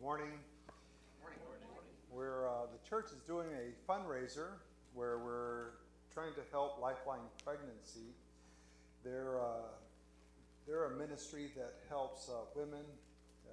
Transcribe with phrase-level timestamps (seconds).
[0.00, 0.32] Good morning.
[2.10, 4.56] We're, uh, the church is doing a fundraiser
[4.94, 5.76] where we're
[6.14, 8.16] trying to help Lifeline Pregnancy.
[9.04, 9.76] They're, uh,
[10.66, 12.80] they're a ministry that helps uh, women
[13.44, 13.52] uh,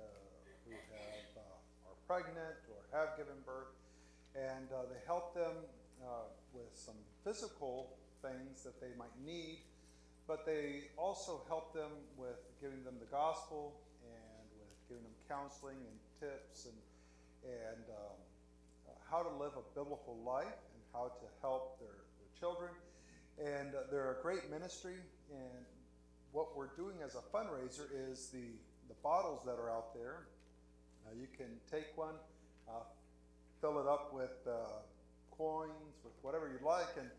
[0.64, 3.76] who have, uh, are pregnant or have given birth,
[4.34, 5.52] and uh, they help them
[6.54, 9.60] with some physical things that they might need,
[10.30, 15.76] but they also help them with giving them the gospel and with giving them counseling
[15.76, 16.80] and tips and,
[17.46, 18.18] and um,
[18.88, 22.72] uh, how to live a biblical life and how to help their, their children.
[23.38, 24.98] And uh, they're a great ministry.
[25.32, 25.66] And
[26.32, 30.28] what we're doing as a fundraiser is the, the bottles that are out there.
[31.06, 32.16] Uh, you can take one,
[32.68, 32.84] uh,
[33.62, 34.84] fill it up with uh,
[35.38, 37.10] coins, with whatever you like, and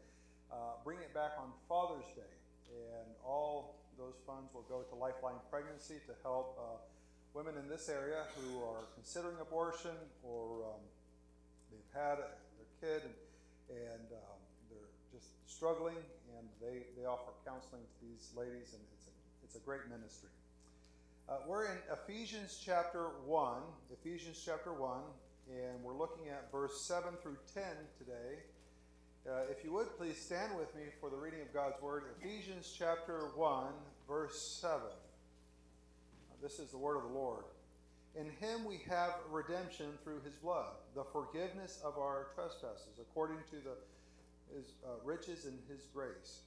[0.53, 2.35] uh, bring it back on Father's Day.
[2.69, 6.59] And all those funds will go to Lifeline Pregnancy to help
[7.35, 10.83] women in this area who are considering abortion or um,
[11.71, 13.15] they've had their kid and,
[13.77, 14.39] and um,
[14.71, 15.97] they're just struggling,
[16.37, 20.31] and they, they offer counseling to these ladies, and it's a, it's a great ministry.
[21.29, 23.61] Uh, we're in Ephesians chapter 1,
[23.93, 25.01] Ephesians chapter 1,
[25.51, 27.65] and we're looking at verse 7 through 10
[27.99, 28.41] today.
[29.29, 32.05] Uh, if you would, please stand with me for the reading of God's Word.
[32.19, 33.67] Ephesians chapter 1,
[34.09, 34.81] verse 7.
[36.43, 37.45] This is the word of the Lord.
[38.15, 43.57] In him we have redemption through his blood, the forgiveness of our trespasses, according to
[43.57, 46.41] the, his uh, riches in his grace,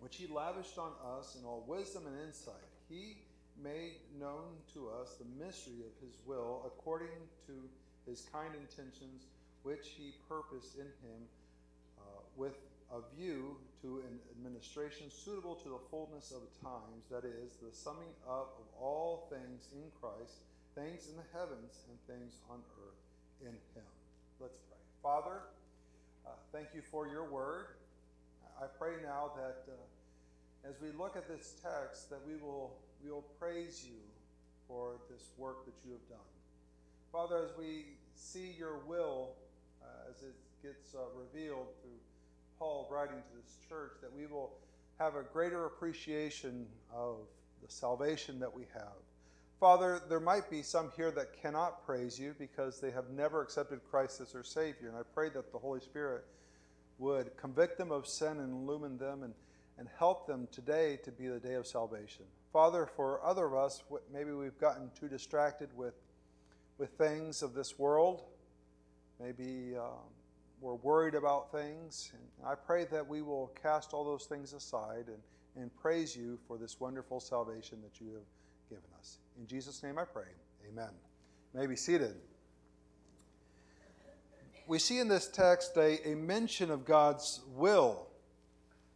[0.00, 2.54] which he lavished on us in all wisdom and insight.
[2.88, 3.16] He
[3.62, 7.52] made known to us the mystery of his will, according to
[8.08, 9.24] his kind intentions,
[9.62, 11.22] which he purposed in him
[11.98, 12.02] uh,
[12.36, 12.58] with
[12.92, 17.70] a view to an administration suitable to the fullness of the times, that is, the
[17.70, 20.42] summing up of all things in Christ,
[20.74, 22.98] things in the heavens and things on earth
[23.40, 23.86] in Him.
[24.40, 24.82] Let's pray.
[25.02, 25.38] Father,
[26.26, 27.78] uh, thank you for your word.
[28.58, 32.74] I pray now that uh, as we look at this text, that we will,
[33.04, 34.02] we will praise you
[34.66, 36.30] for this work that you have done.
[37.12, 37.84] Father, as we
[38.16, 39.30] see your will
[39.80, 42.00] uh, as it gets uh, revealed through
[42.58, 44.52] Paul writing to this church, that we will
[44.98, 47.16] have a greater appreciation of
[47.62, 48.96] the salvation that we have.
[49.60, 53.80] Father, there might be some here that cannot praise you because they have never accepted
[53.90, 54.88] Christ as their Savior.
[54.88, 56.24] And I pray that the Holy Spirit
[56.98, 59.34] would convict them of sin and illumine them and,
[59.78, 62.24] and help them today to be the day of salvation.
[62.52, 65.94] Father, for other of us, maybe we've gotten too distracted with,
[66.78, 68.24] with things of this world.
[69.20, 70.08] Maybe um,
[70.60, 72.12] we're worried about things.
[72.12, 76.38] And I pray that we will cast all those things aside and, and praise you
[76.46, 78.24] for this wonderful salvation that you have
[78.68, 79.18] given us.
[79.38, 80.28] In Jesus' name I pray.
[80.68, 80.90] Amen.
[81.52, 82.14] You may be seated.
[84.66, 88.08] We see in this text a, a mention of God's will,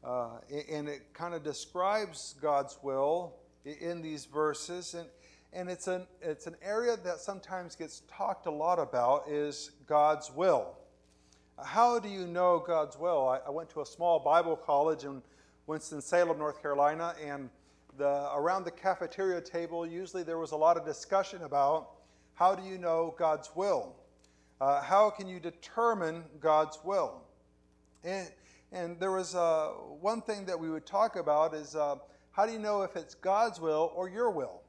[0.03, 0.39] uh,
[0.69, 4.95] and it kind of describes God's will in these verses.
[4.95, 5.07] And,
[5.53, 10.33] and it's, an, it's an area that sometimes gets talked a lot about is God's
[10.33, 10.77] will.
[11.65, 13.29] How do you know God's will?
[13.29, 15.23] I, I went to a small Bible college in
[15.67, 17.51] Winston-Salem, North Carolina, and
[17.99, 21.91] the, around the cafeteria table, usually there was a lot of discussion about
[22.35, 23.95] how do you know God's will?
[24.61, 27.23] Uh, how can you determine God's will?
[28.05, 28.31] And,
[28.73, 29.69] and there was uh,
[30.01, 31.97] one thing that we would talk about is uh,
[32.31, 34.60] how do you know if it's God's will or your will?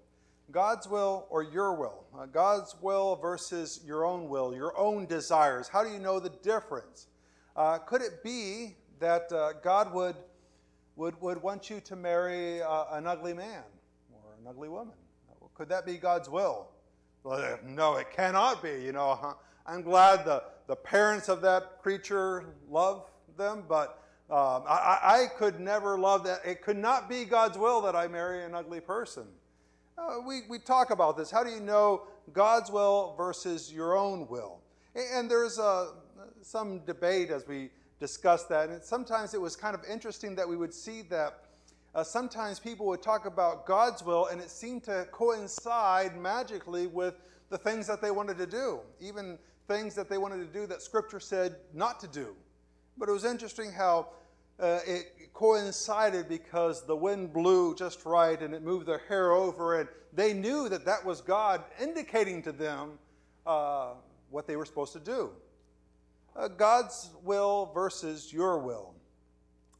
[0.51, 2.05] God's will or your will?
[2.17, 5.67] Uh, God's will versus your own will, your own desires.
[5.67, 7.07] How do you know the difference?
[7.55, 10.15] Uh, could it be that uh, God would,
[10.95, 13.63] would, would want you to marry uh, an ugly man
[14.13, 14.93] or an ugly woman?
[15.55, 16.69] Could that be God's will?
[17.23, 18.81] Well, no, it cannot be.
[18.81, 19.35] You know,
[19.65, 23.05] I'm glad the, the parents of that creature love
[23.37, 26.39] them, but um, I, I could never love that.
[26.45, 29.27] It could not be God's will that I marry an ugly person.
[30.01, 31.29] Uh, we, we talk about this.
[31.29, 32.03] How do you know
[32.33, 34.59] God's will versus your own will?
[34.95, 35.91] And there's uh,
[36.41, 37.69] some debate as we
[37.99, 38.69] discuss that.
[38.69, 41.43] And sometimes it was kind of interesting that we would see that
[41.93, 47.15] uh, sometimes people would talk about God's will and it seemed to coincide magically with
[47.49, 49.37] the things that they wanted to do, even
[49.67, 52.35] things that they wanted to do that Scripture said not to do.
[52.97, 54.07] But it was interesting how
[54.61, 59.79] uh, it coincided because the wind blew just right and it moved their hair over,
[59.79, 62.99] and they knew that that was God indicating to them
[63.45, 63.93] uh,
[64.29, 65.31] what they were supposed to do.
[66.35, 68.93] Uh, God's will versus your will.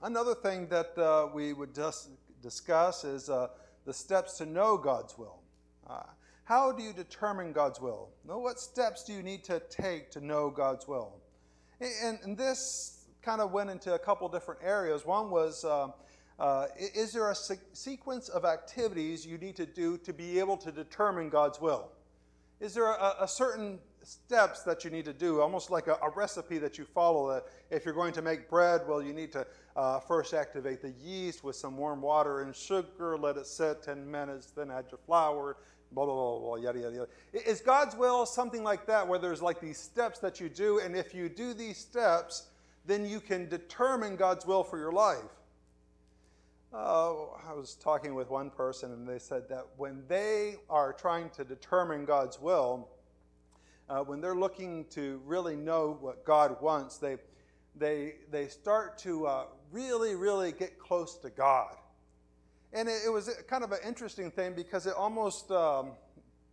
[0.01, 2.10] Another thing that uh, we would just
[2.42, 3.48] discuss is uh,
[3.86, 5.39] the steps to know God's will.
[5.88, 6.04] Uh,
[6.44, 8.10] How do you determine God's will?
[8.27, 11.19] Now, what steps do you need to take to know God's will?
[11.80, 15.06] And, and this kind of went into a couple different areas.
[15.06, 15.90] One was uh,
[16.40, 20.58] uh, is there a se- sequence of activities you need to do to be able
[20.58, 21.92] to determine God's will?
[22.60, 26.10] Is there a, a certain steps that you need to do, almost like a, a,
[26.16, 27.32] recipe that you follow.
[27.34, 29.46] That if you're going to make bread, well, you need to
[29.76, 34.10] uh, first activate the yeast with some warm water and sugar, let it sit 10
[34.10, 35.58] minutes, then add your flour,
[35.92, 37.08] blah, blah, blah, blah, yada, yada, yada.
[37.48, 40.96] Is God's will something like that, where there's like these steps that you do, and
[40.96, 42.48] if you do these steps,
[42.86, 45.19] then you can determine God's will for your life?
[46.74, 51.30] Uh, I was talking with one person, and they said that when they are trying
[51.31, 52.88] to determine God's will,
[53.89, 57.18] uh, when they're looking to really know what God wants, they,
[57.75, 61.75] they, they start to uh, really, really get close to God.
[62.72, 65.92] And it, it, was kind of an interesting thing because it almost um,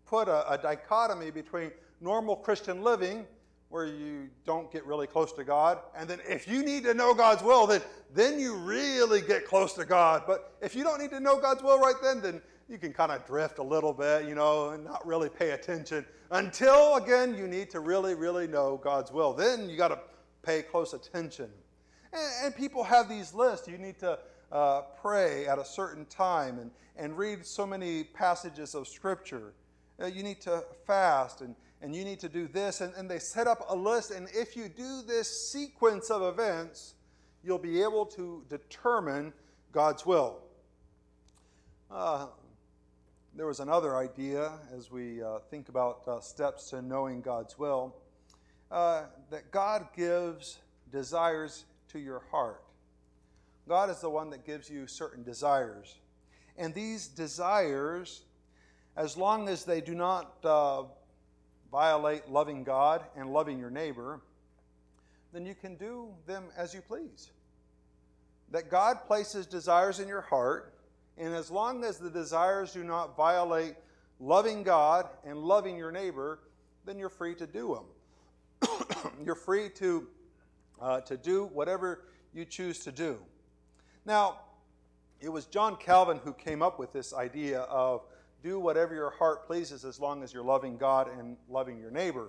[0.05, 1.71] put a, a dichotomy between
[2.01, 3.25] normal Christian living,
[3.69, 7.13] where you don't get really close to God, and then if you need to know
[7.13, 7.83] God's will, then,
[8.15, 10.23] then you really get close to God.
[10.27, 13.13] But if you don't need to know God's will right then, then you can kind
[13.13, 17.47] of drift a little bit, you know, and not really pay attention until, again, you
[17.47, 19.33] need to really, really know God's will.
[19.33, 19.99] Then you got to
[20.43, 21.51] pay close attention.
[22.13, 23.69] And, and, people have these lists.
[23.69, 24.19] You need to
[24.53, 29.53] uh, pray at a certain time and, and read so many passages of Scripture.
[30.03, 32.81] Uh, you need to fast and, and you need to do this.
[32.81, 34.11] And, and they set up a list.
[34.11, 36.95] And if you do this sequence of events,
[37.43, 39.33] you'll be able to determine
[39.73, 40.39] God's will.
[41.91, 42.27] Uh,
[43.35, 47.95] there was another idea as we uh, think about uh, steps to knowing God's will
[48.71, 50.59] uh, that God gives
[50.91, 52.63] desires to your heart.
[53.69, 55.97] God is the one that gives you certain desires.
[56.57, 58.23] And these desires,
[58.97, 60.83] as long as they do not uh,
[61.71, 64.21] violate loving God and loving your neighbor,
[65.33, 67.31] then you can do them as you please.
[68.51, 70.75] That God places desires in your heart
[71.19, 73.75] and as long as the desires do not violate
[74.21, 76.39] loving God and loving your neighbor,
[76.87, 77.81] then you're free to do
[78.61, 78.71] them.
[79.25, 80.07] you're free to,
[80.81, 83.19] uh, to do whatever you choose to do.
[84.07, 84.41] Now,
[85.21, 88.03] it was John Calvin who came up with this idea of
[88.43, 92.29] do whatever your heart pleases as long as you're loving God and loving your neighbor.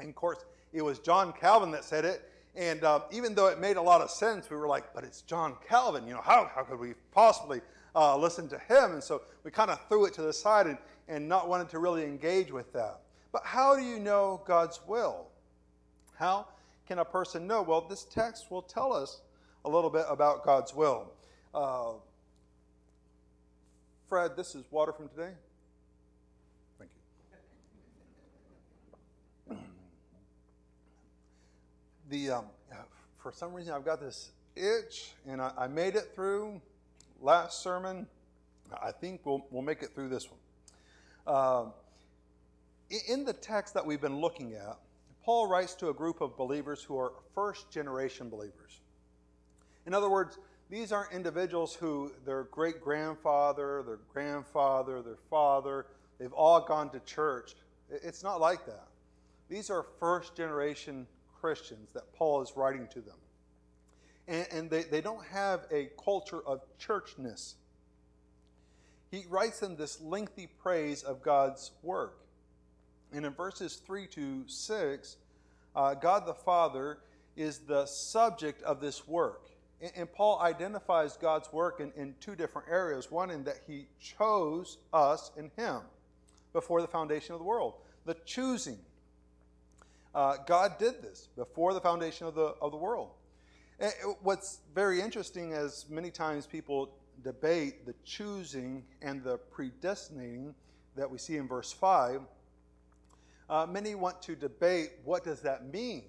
[0.00, 2.30] And of course, it was John Calvin that said it.
[2.54, 5.22] And uh, even though it made a lot of sense, we were like, but it's
[5.22, 6.06] John Calvin.
[6.06, 7.60] You know, how, how could we possibly
[7.96, 8.92] uh, listen to him.
[8.92, 10.78] And so we kind of threw it to the side and,
[11.08, 13.00] and not wanted to really engage with that.
[13.32, 15.28] But how do you know God's will?
[16.14, 16.46] How
[16.86, 17.62] can a person know?
[17.62, 19.22] Well, this text will tell us
[19.64, 21.10] a little bit about God's will.
[21.54, 21.92] Uh,
[24.08, 25.32] Fred, this is water from today.
[26.78, 26.90] Thank
[29.50, 29.56] you.
[32.08, 32.44] The um,
[33.18, 36.60] for some reason I've got this itch, and I, I made it through
[37.20, 38.06] last sermon.
[38.80, 40.40] I think we'll, we'll make it through this one.
[41.26, 41.64] Uh,
[43.08, 44.78] in the text that we've been looking at,
[45.24, 48.80] Paul writes to a group of believers who are first generation believers.
[49.86, 50.38] In other words,
[50.70, 55.86] these aren't individuals who their great grandfather, their grandfather, their father,
[56.18, 57.54] they've all gone to church.
[57.90, 58.88] It's not like that.
[59.48, 61.06] These are first generation
[61.40, 63.16] Christians that Paul is writing to them
[64.28, 67.54] and, and they, they don't have a culture of churchness.
[69.10, 72.20] He writes them this lengthy praise of God's work.
[73.12, 75.16] And in verses 3 to 6,
[75.74, 76.98] uh, God the Father
[77.36, 79.48] is the subject of this work.
[79.80, 83.10] And, and Paul identifies God's work in, in two different areas.
[83.10, 85.80] One, in that he chose us in him
[86.52, 87.74] before the foundation of the world.
[88.04, 88.78] The choosing.
[90.14, 93.10] Uh, God did this before the foundation of the, of the world.
[93.78, 93.90] Eh,
[94.22, 100.54] what's very interesting is many times people debate the choosing and the predestinating
[100.96, 102.22] that we see in verse 5.
[103.48, 106.04] Uh, many want to debate what does that mean.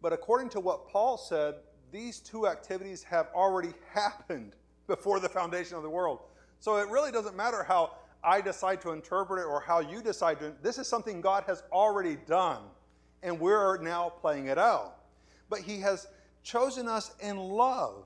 [0.00, 1.56] But according to what Paul said,
[1.96, 4.54] these two activities have already happened
[4.86, 6.20] before the foundation of the world.
[6.60, 10.38] So it really doesn't matter how I decide to interpret it or how you decide
[10.40, 10.52] to.
[10.62, 12.62] This is something God has already done,
[13.22, 14.96] and we're now playing it out.
[15.48, 16.06] But He has
[16.42, 18.04] chosen us in love.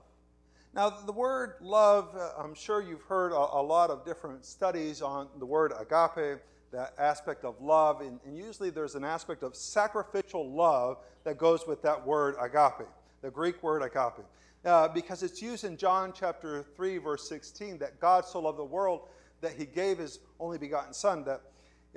[0.73, 5.01] Now, the word love, uh, I'm sure you've heard a, a, lot of different studies
[5.01, 6.39] on the word agape,
[6.71, 11.67] that aspect of love, and, and, usually there's an aspect of sacrificial love that goes
[11.67, 12.87] with that word agape,
[13.21, 14.25] the Greek word agape.
[14.63, 18.63] Uh, because it's used in John chapter 3, verse 16, that God so loved the
[18.63, 19.07] world
[19.41, 21.41] that he gave his only begotten Son, that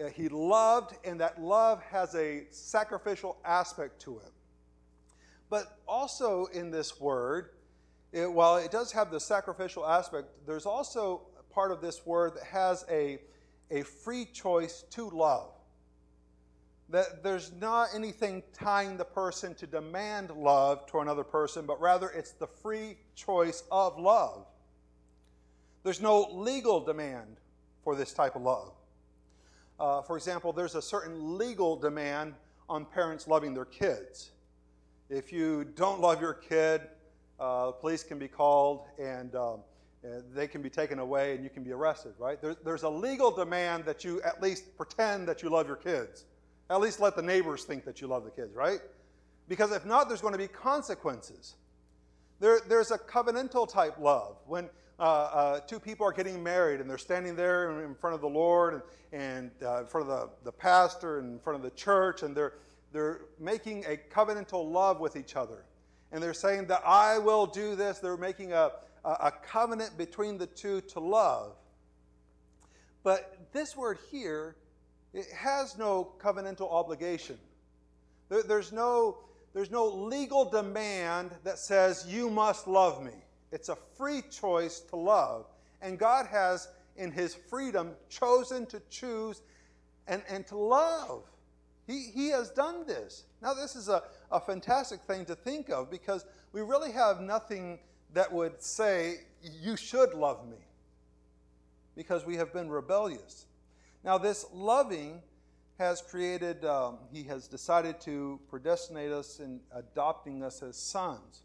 [0.02, 4.33] uh, he loved, and that love has a sacrificial aspect to it.
[5.50, 7.50] But also in this word,
[8.12, 12.45] it, while it does have the sacrificial aspect, there's also part of this word that
[12.45, 13.19] has a,
[13.71, 15.52] a free choice to love.
[16.91, 22.11] That there's not anything tying the person to demand love to another person, but rather
[22.11, 24.47] it's the free choice of love.
[25.83, 27.37] There's no legal demand
[27.83, 28.73] for this type of love.
[29.79, 32.35] Uh, for example, there's a certain legal demand
[32.69, 34.31] on parents loving their kids.
[35.11, 36.83] If you don't love your kid,
[37.38, 39.61] uh, police can be called and, um,
[40.35, 42.41] they can be taken away and you can be arrested, right?
[42.41, 46.26] There, there's a legal demand that you at least pretend that you love your kids.
[46.71, 48.80] At least let the neighbors think that you love the kids, right?
[49.49, 51.56] Because if not, there's going to be consequences.
[52.40, 54.37] There, there's a covenantal type love.
[54.47, 58.21] When uh, uh, two people are getting married and they're standing there in front of
[58.21, 61.62] the Lord and, and uh, in front of the, the pastor and in front of
[61.62, 62.54] the church, and they're,
[62.92, 65.64] they're making a covenantal love with each other.
[66.12, 67.99] And they're saying that I will do this.
[67.99, 68.71] They're making a,
[69.04, 71.56] a, a covenant between the two to love.
[73.02, 74.56] But this word here,
[75.14, 77.38] it has no covenantal obligation.
[78.28, 79.18] There, there's, no,
[79.54, 83.12] there's no legal demand that says, you must love me.
[83.52, 85.47] It's a free choice to love.
[85.80, 89.42] And God has, in His freedom, chosen to choose
[90.09, 91.23] and, and to love.
[91.87, 93.25] He, he has done this.
[93.40, 94.02] Now, this is a,
[94.33, 97.78] a fantastic thing to think of because we really have nothing
[98.14, 100.56] that would say, You should love me,
[101.94, 103.47] because we have been rebellious.
[104.04, 105.23] Now, this loving
[105.78, 111.40] has created, um, He has decided to predestinate us in adopting us as sons.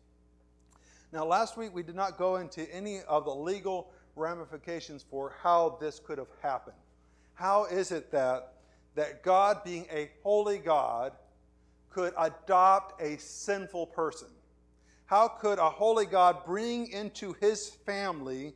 [1.13, 5.77] Now, last week we did not go into any of the legal ramifications for how
[5.79, 6.75] this could have happened.
[7.33, 8.55] How is it that,
[8.95, 11.13] that God, being a holy God,
[11.89, 14.27] could adopt a sinful person?
[15.05, 18.53] How could a holy God bring into his family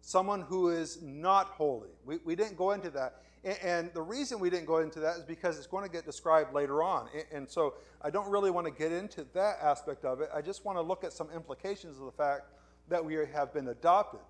[0.00, 1.90] someone who is not holy?
[2.06, 3.22] We, we didn't go into that.
[3.42, 6.52] And the reason we didn't go into that is because it's going to get described
[6.52, 7.08] later on.
[7.32, 10.28] And so I don't really want to get into that aspect of it.
[10.34, 12.42] I just want to look at some implications of the fact
[12.88, 14.20] that we have been adopted.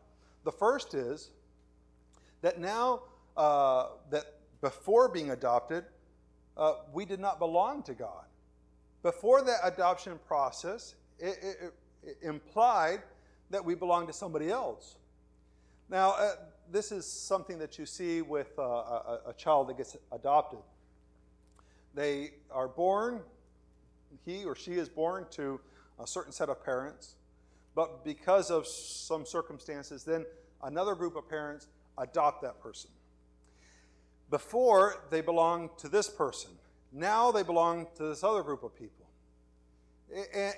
[0.44, 1.30] The first is
[2.42, 3.02] that now,
[3.36, 4.24] uh, that
[4.60, 5.84] before being adopted,
[6.56, 8.24] uh, we did not belong to God.
[9.02, 11.74] Before that adoption process, it, it,
[12.04, 13.00] it implied
[13.50, 14.96] that we belonged to somebody else.
[15.88, 16.34] Now, uh,
[16.70, 20.60] this is something that you see with uh, a, a, child that gets adopted.
[21.94, 23.20] They are born,
[24.24, 25.60] he or she is born to
[25.98, 27.14] a certain set of parents,
[27.74, 30.24] but because of some circumstances, then
[30.62, 32.90] another group of parents adopt that person.
[34.30, 36.50] Before, they belonged to this person.
[36.92, 39.06] Now they belong to this other group of people.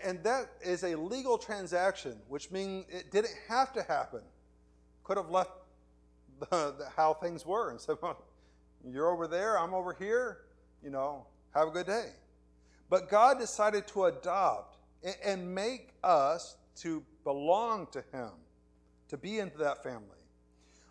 [0.04, 4.20] And that is a legal transaction, which means it didn't have to happen.
[5.04, 5.50] Could have left
[6.50, 8.22] the, the, how things were and said, well,
[8.84, 10.38] You're over there, I'm over here,
[10.82, 12.10] you know, have a good day.
[12.90, 14.76] But God decided to adopt
[15.24, 18.30] and make us to belong to Him,
[19.08, 20.06] to be into that family.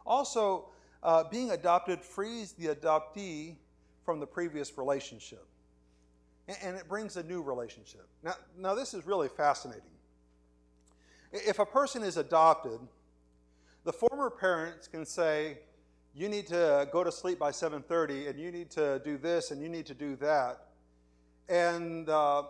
[0.05, 0.69] Also,
[1.03, 3.55] uh, being adopted frees the adoptee
[4.03, 5.45] from the previous relationship.
[6.63, 8.07] And it brings a new relationship.
[8.23, 9.83] Now, now this is really fascinating.
[11.31, 12.79] If a person is adopted,
[13.83, 15.57] the former parents can say,
[16.13, 19.61] you need to go to sleep by 7.30 and you need to do this and
[19.61, 20.67] you need to do that.
[21.49, 22.43] And uh,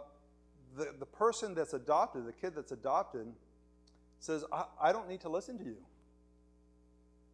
[0.75, 3.27] the, the person that's adopted the kid that's adopted
[4.19, 5.77] says I, I don't need to listen to you.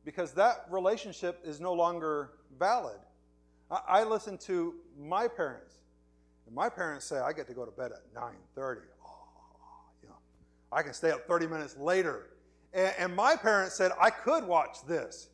[0.05, 2.99] Because that relationship is no longer valid.
[3.71, 5.75] I, I listen to my parents.
[6.45, 8.77] And my parents say i get to go to bed at 9.30 oh,
[10.01, 10.15] you know,
[10.71, 12.27] i can stay up 30 minutes later
[12.73, 15.29] and, and my parents said, I could watch this.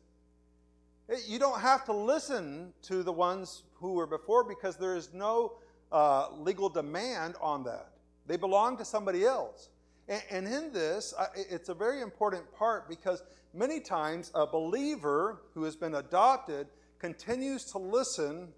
[1.26, 5.52] You don't have to listen to the ones who were before because there is no
[5.92, 7.90] uh, legal demand on that.
[8.26, 9.68] They belong to somebody else.
[10.08, 13.22] And, and in this, it's a very important part because
[13.52, 18.48] many times a believer who has been adopted continues to listen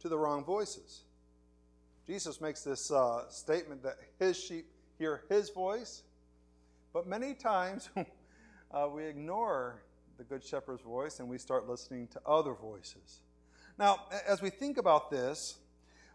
[0.00, 1.02] to the wrong voices.
[2.06, 4.66] Jesus makes this uh, statement that his sheep
[4.98, 6.02] hear his voice,
[6.92, 7.90] but many times
[8.70, 9.82] uh, we ignore
[10.18, 13.22] the Good Shepherd's voice and we start listening to other voices.
[13.78, 15.58] Now, as we think about this,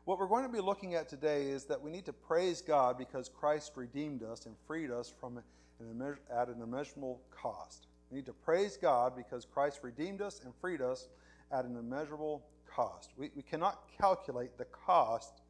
[0.06, 2.98] what we're going to be looking at today is that we need to praise God
[2.98, 5.38] because Christ redeemed us and freed us from
[5.80, 7.88] an, at an immeasurable cost.
[8.12, 11.08] We need to praise God because Christ redeemed us and freed us
[11.52, 13.12] at an immeasurable cost.
[13.18, 15.42] We, we cannot calculate the cost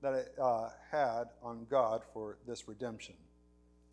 [0.00, 3.14] that it uh, had on God for this redemption.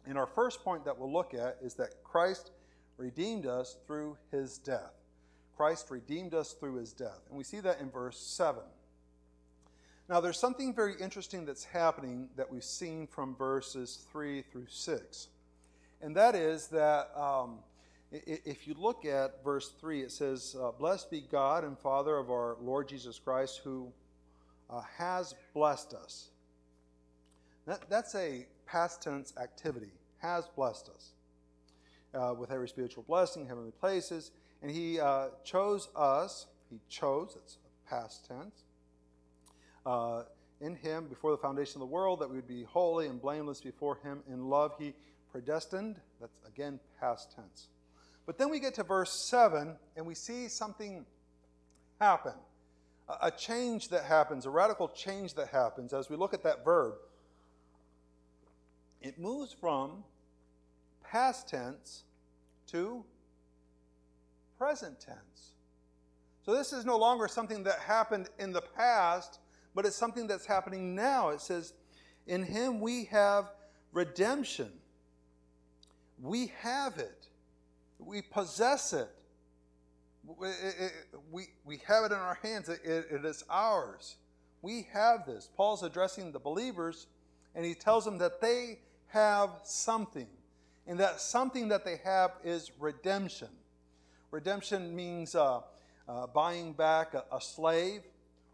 [0.10, 2.50] And our first point that we'll look at is that Christ
[2.98, 4.94] redeemed us through his death.
[5.56, 7.20] Christ redeemed us through his death.
[7.30, 8.64] And we see that in verse 7.
[10.10, 15.28] Now, there's something very interesting that's happening that we've seen from verses 3 through 6.
[16.02, 17.60] And that is that um,
[18.12, 22.32] if you look at verse 3, it says, uh, Blessed be God and Father of
[22.32, 23.92] our Lord Jesus Christ, who
[24.72, 26.30] uh, has blessed us.
[27.68, 31.12] That, that's a past tense activity, has blessed us
[32.14, 34.32] uh, with every spiritual blessing, heavenly places.
[34.62, 37.58] And He uh, chose us, He chose, it's
[37.90, 38.64] past tense,
[39.86, 40.24] uh,
[40.62, 43.62] in Him before the foundation of the world, that we would be holy and blameless
[43.62, 44.22] before Him.
[44.32, 44.94] In love, He
[45.32, 47.68] predestined, that's again past tense.
[48.26, 51.06] But then we get to verse 7 and we see something
[52.00, 52.34] happen
[53.22, 56.94] a change that happens, a radical change that happens as we look at that verb.
[59.02, 60.04] It moves from
[61.12, 62.04] past tense
[62.68, 63.04] to
[64.58, 65.54] present tense.
[66.46, 69.40] So this is no longer something that happened in the past,
[69.76, 71.30] but it's something that's happening now.
[71.30, 71.74] It says,
[72.28, 73.52] In him we have
[73.92, 74.72] redemption.
[76.22, 77.28] We have it,
[77.98, 79.10] we possess it.
[81.32, 84.18] We, we have it in our hands, it, it is ours.
[84.62, 85.50] We have this.
[85.56, 87.08] Paul's addressing the believers,
[87.56, 90.28] and he tells them that they have something.
[90.90, 93.50] And that something that they have is redemption.
[94.32, 95.62] Redemption means uh,
[96.08, 98.02] uh, buying back a, a slave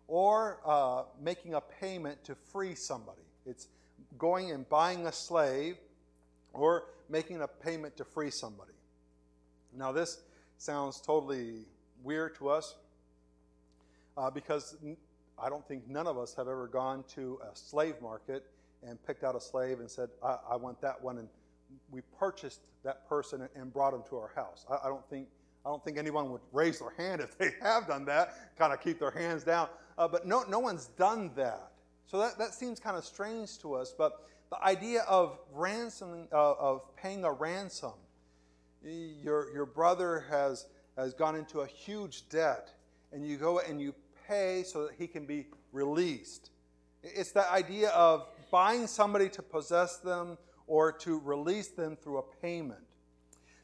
[0.10, 3.22] or uh, making a payment to free somebody.
[3.46, 3.70] It's
[4.18, 5.78] going and buying a slave
[6.52, 8.74] or making a payment to free somebody.
[9.74, 10.20] Now, this
[10.58, 11.60] sounds totally
[12.04, 12.76] weird to us
[14.18, 14.76] uh, because
[15.42, 18.46] I don't think none of us have ever gone to a slave market
[18.86, 21.18] and picked out a slave and said, I, I want that one.
[21.18, 21.30] And
[21.90, 24.66] we purchased that person and brought him to our house.
[24.70, 25.28] I, I, don't think.
[25.66, 28.82] I don't think anyone would raise their hand if they have done that, kind of
[28.82, 29.68] keep their hands down.
[29.98, 31.72] Uh, but no, no one's done that.
[32.06, 33.94] So that, that seems kind of strange to us.
[33.98, 37.94] But the idea of ransoming, uh, of paying a ransom,
[38.84, 42.72] your, your brother has, has gone into a huge debt,
[43.12, 43.96] and you go and you
[44.28, 46.52] pay so that he can be released.
[47.04, 52.24] It's the idea of buying somebody to possess them or to release them through a
[52.42, 52.84] payment.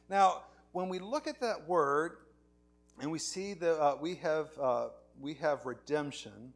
[0.08, 2.18] Now, when we look at that word
[3.00, 4.88] and we see that uh, we, have, uh,
[5.20, 6.52] we have redemption,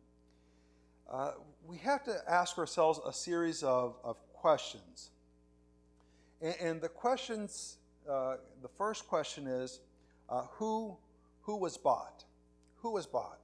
[1.11, 1.32] uh,
[1.66, 5.11] we have to ask ourselves a series of, of questions.
[6.40, 7.78] And, and the questions
[8.09, 9.80] uh, the first question is
[10.28, 10.96] uh, who,
[11.42, 12.24] who was bought?
[12.76, 13.40] Who was bought?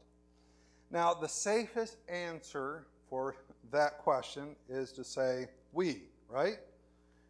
[0.91, 3.35] Now, the safest answer for
[3.73, 6.59] that question is to say we, right?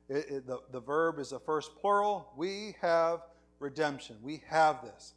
[0.08, 2.32] It, it, the, the verb is the first plural.
[2.36, 3.20] We have
[3.58, 4.16] redemption.
[4.22, 5.14] We have this.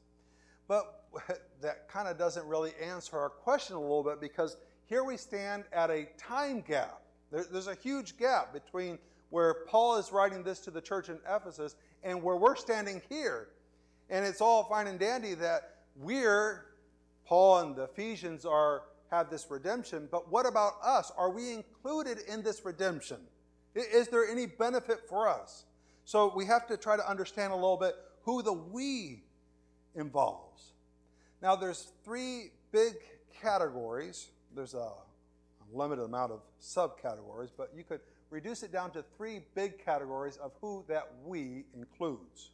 [0.68, 1.06] But
[1.62, 5.64] that kind of doesn't really answer our question a little bit because here we stand
[5.74, 7.02] at a time gap.
[7.32, 11.20] There, there's a huge gap between where Paul is writing this to the church in
[11.30, 13.50] Ephesus and where we're standing here.
[14.10, 16.66] And it's all fine and dandy that we're,
[17.26, 21.12] Paul and the Ephesians are have this redemption, but what about us?
[21.18, 23.18] Are we included in this redemption?
[23.76, 25.66] Is there any benefit for us?
[26.06, 29.24] So we have to try to understand a little bit who the we
[29.96, 30.74] involves.
[31.42, 32.94] Now there's three big
[33.42, 34.30] categories.
[34.56, 34.92] There's a,
[35.74, 40.52] limited amount of subcategories, but you could reduce it down to three big categories of
[40.62, 42.52] who that we includes.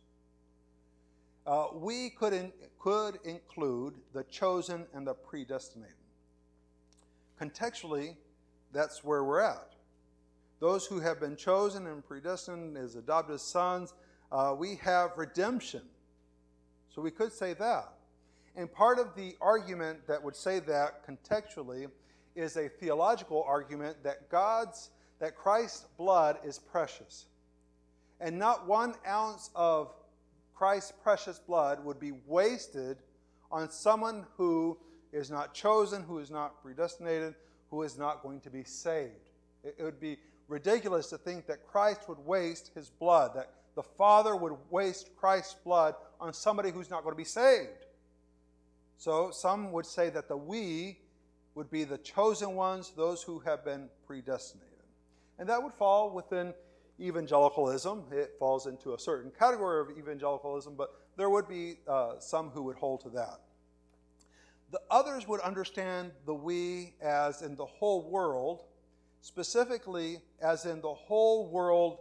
[1.46, 5.96] Uh, we could, in, could include the chosen and the predestinated.
[7.40, 8.16] Contextually,
[8.72, 9.71] that's where we're at.
[10.62, 13.94] Those who have been chosen and predestined as adopted sons,
[14.32, 15.82] uh, we have redemption.
[16.96, 17.92] So we could say that.
[18.56, 21.90] And part of the argument that would say that contextually
[22.36, 27.26] is a theological argument that God's that Christ's blood is precious.
[28.20, 29.94] And not one ounce of
[30.56, 32.98] Christ's precious blood would be wasted
[33.52, 34.78] on someone who
[35.12, 37.36] is not chosen, who is not predestinated,
[37.70, 39.30] who is not going to be saved.
[39.64, 40.18] It, would be
[40.52, 45.56] ridiculous to think that Christ would waste his blood, that the Father would waste Christ's
[45.64, 47.86] blood on somebody who's not going to be saved.
[48.98, 51.00] So some would say that the we
[51.56, 54.68] would be the chosen ones, those who have been predestinated.
[55.40, 56.54] And that would fall within
[57.00, 58.04] evangelicalism.
[58.12, 62.64] It falls into a certain category of evangelicalism, but there would be uh, some who
[62.64, 63.40] would hold to that.
[64.72, 68.64] The others would understand the we as in the whole world,
[69.22, 72.00] specifically as in the whole world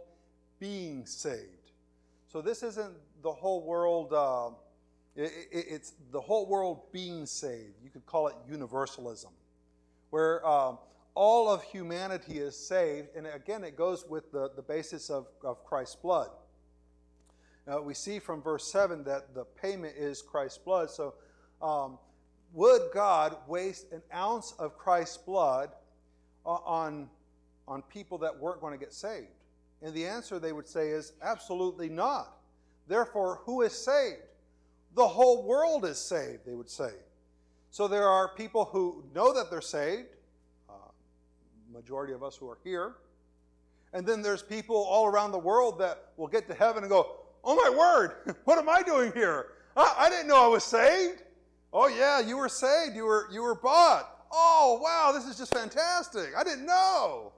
[0.59, 1.71] being saved.
[2.27, 4.49] So this isn't the whole world, uh,
[5.15, 7.75] it, it, it's the whole world being saved.
[7.83, 9.31] You could call it universalism,
[10.09, 10.75] where uh,
[11.13, 13.09] all of humanity is saved.
[13.15, 16.29] And again, it goes with the, the basis of, of Christ's blood.
[17.71, 20.89] Uh, we see from verse 7 that the payment is Christ's blood.
[20.89, 21.13] So,
[21.61, 21.99] um,
[22.53, 25.69] would God waste an ounce of Christ's blood
[26.45, 27.09] on,
[27.67, 29.27] on people that weren't going to get saved?
[29.81, 32.37] And the answer they would say is absolutely not.
[32.87, 34.21] Therefore, who is saved?
[34.95, 36.91] The whole world is saved, they would say.
[37.71, 40.09] So there are people who know that they're saved,
[40.69, 40.73] uh,
[41.73, 42.95] majority of us who are here.
[43.93, 47.15] And then there's people all around the world that will get to heaven and go,
[47.43, 49.47] Oh my word, what am I doing here?
[49.75, 51.23] I, I didn't know I was saved.
[51.73, 52.95] Oh yeah, you were saved.
[52.95, 54.20] You were you were bought.
[54.31, 56.31] Oh wow, this is just fantastic.
[56.37, 57.33] I didn't know.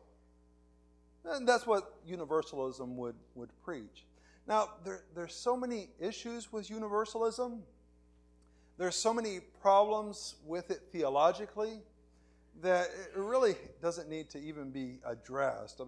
[1.25, 4.06] And that's what universalism would, would preach.
[4.47, 7.62] Now, there, there's so many issues with universalism.
[8.77, 11.79] There's so many problems with it theologically
[12.62, 15.82] that it really doesn't need to even be addressed.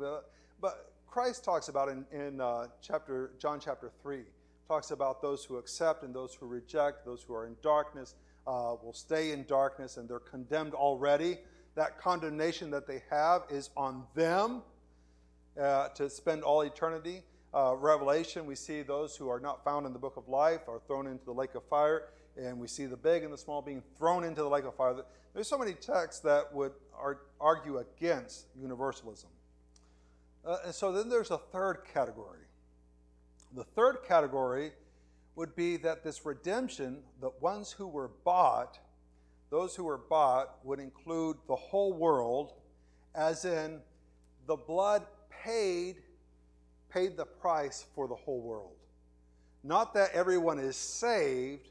[0.62, 4.22] But Christ talks about in, in uh, chapter John chapter 3,
[4.68, 8.16] talks about those who accept and those who reject, those who are in darkness
[8.48, 11.38] uh, will stay in darkness and they're condemned already.
[11.76, 14.62] That condemnation that they have is on them
[15.60, 17.24] uh, to spend all eternity.
[17.54, 20.82] Uh, Revelation, we see those who are not found in the book of life are
[20.88, 23.82] thrown into the lake of fire, and we see the big and the small being
[23.98, 24.96] thrown into the lake of fire.
[25.34, 26.74] There's so many texts that would
[27.40, 29.30] argue against universalism.
[30.46, 32.42] Uh, and so then there's a third category.
[33.54, 34.72] The third category
[35.36, 38.80] would be that this redemption, the ones who were bought,
[39.50, 42.54] those who were bought would include the whole world,
[43.14, 43.80] as in
[44.48, 45.98] the blood paid
[46.96, 48.72] paid the price for the whole world.
[49.64, 51.70] Not that everyone is saved,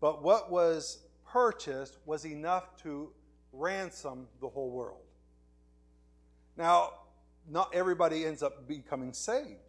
[0.00, 3.10] but what was purchased was enough to
[3.52, 5.02] ransom the whole world.
[6.56, 6.94] Now,
[7.48, 9.63] not everybody ends up becoming saved.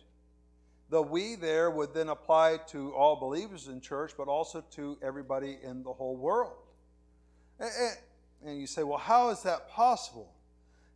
[0.90, 5.58] The we there would then apply to all believers in church, but also to everybody
[5.64, 6.58] in the whole world.
[7.60, 10.32] And, you say, well, how is that possible?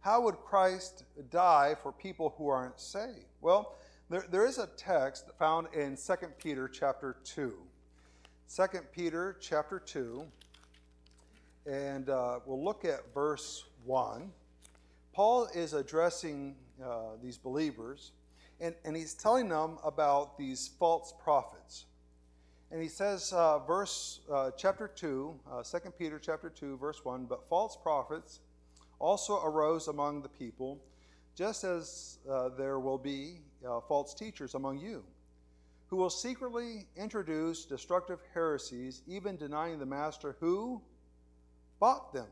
[0.01, 3.25] How would Christ die for people who aren't saved?
[3.41, 3.75] Well,
[4.09, 7.55] there, there is a text found in 2 Peter chapter 2.
[8.55, 10.25] 2 Peter chapter 2,
[11.67, 14.31] and uh, we'll look at verse 1.
[15.13, 18.11] Paul is addressing uh, these believers,
[18.61, 21.85] and, and he's telling them about these false prophets.
[22.71, 27.25] And he says, uh, verse uh, chapter 2, uh, 2 Peter chapter 2, verse 1,
[27.25, 28.41] but false prophets
[28.99, 30.79] also arose among the people,
[31.35, 35.03] just as uh, there will be uh, false teachers among you,
[35.87, 40.81] who will secretly introduce destructive heresies, even denying the master who
[41.79, 42.27] bought them,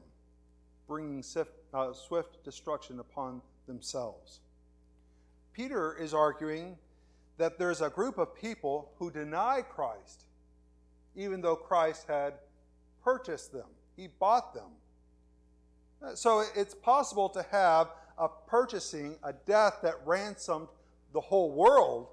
[0.88, 1.24] bringing
[1.74, 4.42] uh, swift destruction upon themselves.
[5.58, 6.78] Peter is arguing
[7.38, 10.26] that there's a group of people who deny Christ,
[11.16, 12.36] even though Christ had
[13.04, 13.66] purchased them,
[13.96, 14.70] he bought them.
[16.14, 17.88] So it's possible to have
[18.20, 20.68] a purchasing, a death that ransomed
[21.12, 22.10] the whole world,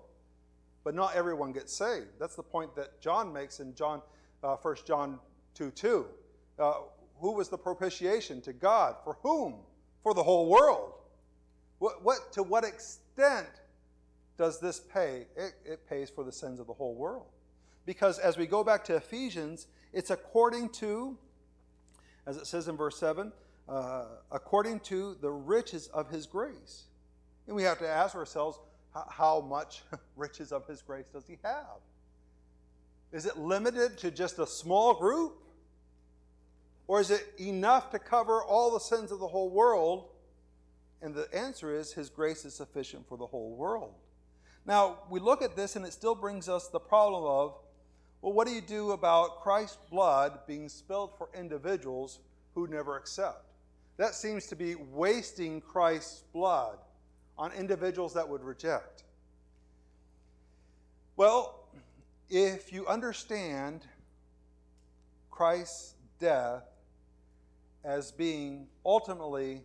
[0.82, 2.06] but not everyone gets saved.
[2.18, 4.00] That's the point that John makes in John,
[4.42, 5.18] uh, 1 John
[5.54, 6.06] 2 2.
[6.58, 6.72] Uh,
[7.20, 8.96] who was the propitiation to God?
[9.04, 9.56] For whom?
[10.02, 10.92] For the whole world.
[11.78, 15.26] What, what, to what extent does this pay?
[15.36, 17.26] It, it pays for the sins of the whole world.
[17.86, 21.16] Because as we go back to Ephesians, it's according to,
[22.26, 23.32] as it says in verse 7,
[23.68, 26.84] uh, according to the riches of his grace.
[27.46, 28.58] And we have to ask ourselves,
[29.10, 29.82] how much
[30.16, 31.80] riches of his grace does he have?
[33.12, 35.38] Is it limited to just a small group?
[36.86, 40.10] Or is it enough to cover all the sins of the whole world?
[41.04, 43.92] And the answer is his grace is sufficient for the whole world.
[44.64, 47.58] Now, we look at this and it still brings us the problem of
[48.22, 52.20] well, what do you do about Christ's blood being spilled for individuals
[52.54, 53.44] who never accept?
[53.98, 56.78] That seems to be wasting Christ's blood
[57.36, 59.04] on individuals that would reject.
[61.16, 61.68] Well,
[62.30, 63.82] if you understand
[65.30, 66.64] Christ's death
[67.84, 69.60] as being ultimately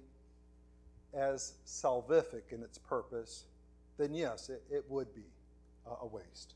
[1.14, 3.46] as salvific in its purpose,
[3.98, 5.26] then yes, it, it would be
[6.02, 6.54] a waste.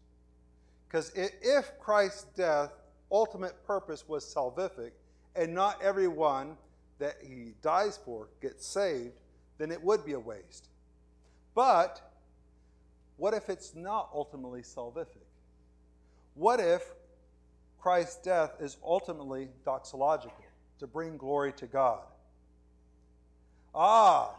[0.88, 2.72] Because if Christ's death,
[3.12, 4.92] ultimate purpose was salvific,
[5.36, 6.56] and not everyone
[7.00, 9.20] that he dies for gets saved,
[9.58, 10.70] then it would be a waste.
[11.56, 12.02] But
[13.18, 15.08] what if it's not ultimately salvific?
[16.36, 16.84] What if
[17.80, 20.32] Christ's death is ultimately doxological,
[20.80, 22.02] to bring glory to God?
[23.76, 24.36] Ah,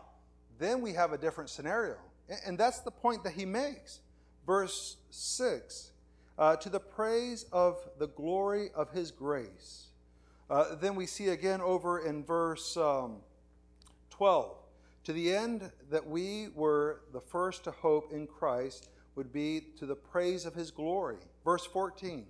[0.65, 1.97] then we have a different scenario.
[2.47, 4.01] And that's the point that he makes.
[4.47, 5.91] Verse 6
[6.39, 9.89] uh, to the praise of the glory of his grace.
[10.51, 13.19] Uh, then we see again over in verse um,
[14.11, 14.57] 12
[15.05, 19.87] to the end that we were the first to hope in Christ would be to
[19.87, 21.19] the praise of his glory.
[21.45, 22.27] Verse 14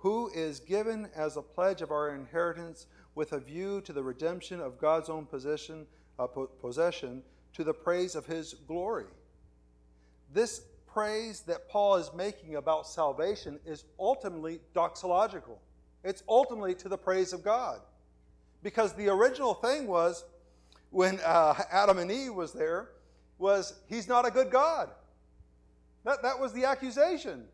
[0.00, 4.58] who is given as a pledge of our inheritance with a view to the redemption
[4.58, 5.86] of God's own possession,
[6.18, 7.22] uh, possession
[7.54, 9.06] to the praise of his glory.
[10.32, 15.58] This praise that Paul is making about salvation is ultimately doxological.
[16.02, 17.80] It's ultimately to the praise of God.
[18.62, 20.24] Because the original thing was,
[20.90, 22.90] when uh, Adam and Eve was there,
[23.38, 24.90] was he's not a good God.
[26.04, 27.44] That, that was the accusation.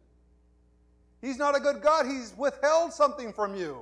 [1.20, 2.06] He's not a good God.
[2.06, 3.80] He's withheld something from you.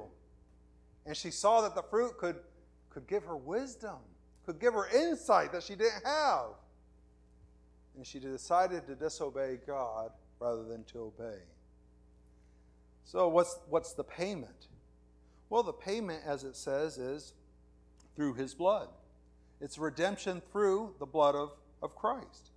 [1.06, 2.36] And she saw that the fruit could,
[2.90, 3.98] could give her wisdom,
[4.46, 6.50] could give her insight that she didn't have
[7.96, 11.38] and she decided to disobey God rather than to obey.
[13.04, 14.68] So, what's, what's the payment?
[15.50, 17.34] Well, the payment, as it says, is
[18.16, 18.88] through his blood.
[19.60, 21.52] It's redemption through the blood of,
[21.82, 22.50] of Christ.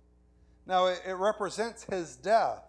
[0.66, 2.64] Now, it, it represents his death.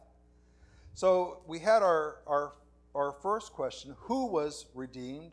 [0.94, 2.54] So, we had our, our,
[2.94, 5.32] our first question who was redeemed?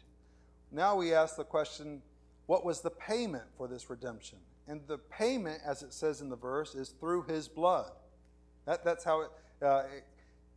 [0.72, 2.03] Now we ask the question
[2.46, 4.38] what was the payment for this redemption?
[4.68, 7.90] And the payment, as it says in the verse, is through his blood.
[8.64, 9.30] That, that's how it,
[9.62, 10.04] uh, it.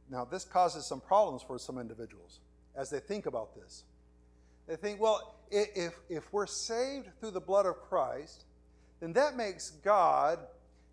[0.10, 2.40] Now, this causes some problems for some individuals
[2.76, 3.84] as they think about this.
[4.68, 8.46] They think, well, if, if we're saved through the blood of Christ,
[9.00, 10.40] then that makes God,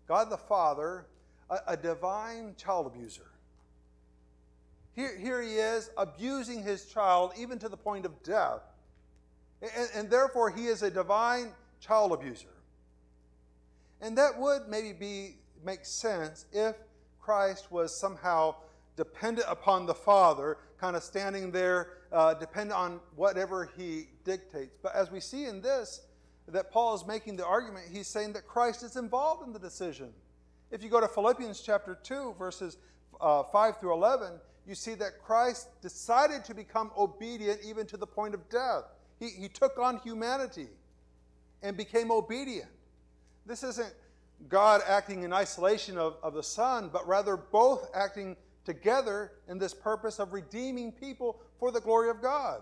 [0.07, 1.05] God the Father,
[1.49, 3.27] a, a divine child abuser.
[4.95, 8.61] Here, here he is abusing his child even to the point of death.
[9.61, 12.47] And, and therefore, he is a divine child abuser.
[14.01, 16.75] And that would maybe be make sense if
[17.19, 18.55] Christ was somehow
[18.95, 24.77] dependent upon the Father, kind of standing there, uh, dependent on whatever he dictates.
[24.81, 26.01] But as we see in this,
[26.47, 30.13] that Paul is making the argument, he's saying that Christ is involved in the decision.
[30.71, 32.77] If you go to Philippians chapter 2, verses
[33.19, 34.33] uh, 5 through 11,
[34.65, 38.83] you see that Christ decided to become obedient even to the point of death.
[39.19, 40.67] He, he took on humanity
[41.61, 42.69] and became obedient.
[43.45, 43.93] This isn't
[44.49, 49.73] God acting in isolation of, of the Son, but rather both acting together in this
[49.73, 52.61] purpose of redeeming people for the glory of God.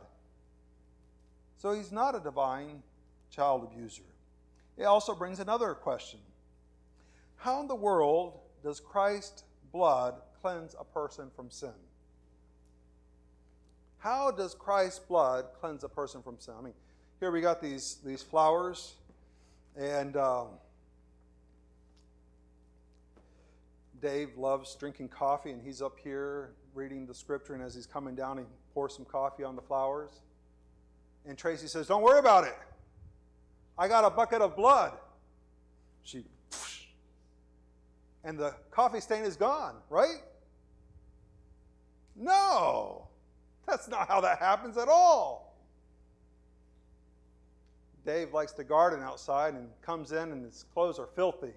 [1.58, 2.84] So he's not a divine
[3.32, 4.04] child abuser.
[4.78, 6.20] It also brings another question
[7.38, 11.74] How in the world does Christ's blood cleanse a person from sin?
[14.06, 16.54] How does Christ's blood cleanse a person from sin?
[16.56, 16.76] I mean,
[17.20, 18.94] here we got these, these flowers,
[19.76, 20.50] and um,
[24.04, 27.56] Dave loves drinking coffee, and he's up here reading the scripture.
[27.56, 28.44] And as he's coming down, he
[28.76, 30.12] pours some coffee on the flowers.
[31.26, 32.60] And Tracy says, Don't worry about it.
[33.76, 34.92] I got a bucket of blood.
[36.04, 36.26] She,
[38.24, 40.22] and the coffee stain is gone, right?
[42.16, 43.08] No,
[43.68, 45.56] that's not how that happens at all.
[48.06, 51.54] Dave likes to garden outside and comes in, and his clothes are filthy.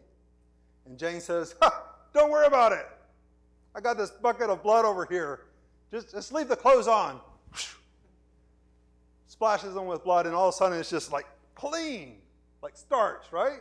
[0.86, 1.54] And Jane says,
[2.14, 2.86] don't worry about it.
[3.74, 5.40] I got this bucket of blood over here.
[5.90, 7.20] Just, just leave the clothes on.
[9.26, 12.16] Splashes them with blood, and all of a sudden it's just like clean,
[12.62, 13.60] like starch, right?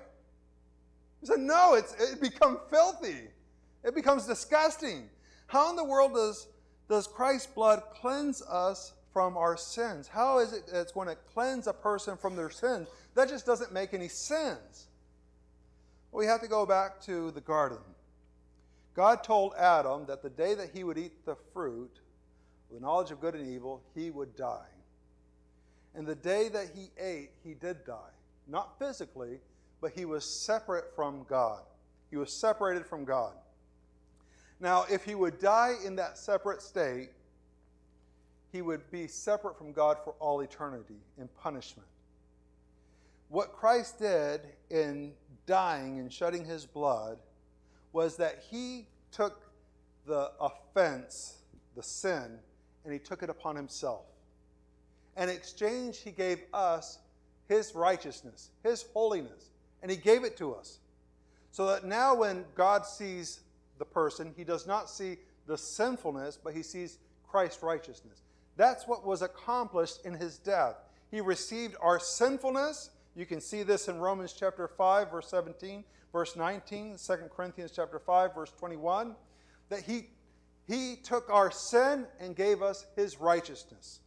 [1.20, 3.28] He said, No, it's, it becomes filthy.
[3.84, 5.10] It becomes disgusting.
[5.48, 6.48] How in the world does,
[6.90, 10.08] does Christ's blood cleanse us from our sins?
[10.08, 12.88] How is it it's going to cleanse a person from their sins?
[13.16, 14.88] That just doesn't make any sense.
[16.12, 17.80] We have to go back to the garden.
[18.96, 22.00] God told Adam that the day that he would eat the fruit,
[22.72, 24.66] the knowledge of good and evil, he would die.
[25.94, 28.14] And the day that he ate, he did die.
[28.48, 29.40] Not physically,
[29.82, 31.62] but he was separate from God.
[32.10, 33.34] He was separated from God.
[34.60, 37.10] Now, if he would die in that separate state,
[38.52, 41.88] he would be separate from God for all eternity in punishment.
[43.30, 45.14] What Christ did in
[45.46, 47.18] dying and shedding his blood
[47.94, 49.42] was that he took
[50.06, 51.40] the offense,
[51.76, 52.40] the sin,
[52.84, 54.06] and he took it upon himself.
[55.18, 57.00] In exchange, he gave us
[57.50, 59.50] his righteousness, his holiness,
[59.82, 60.80] and he gave it to us.
[61.52, 63.42] So that now when God sees
[63.78, 68.22] the person, he does not see the sinfulness, but he sees Christ's righteousness.
[68.56, 70.76] That's what was accomplished in his death.
[71.12, 72.90] He received our sinfulness.
[73.16, 78.00] You can see this in Romans chapter 5, verse 17, verse 19, 2 Corinthians chapter
[78.00, 79.16] 5, verse 21,
[79.70, 80.08] that he,
[80.68, 84.00] he took our sin and gave us his righteousness.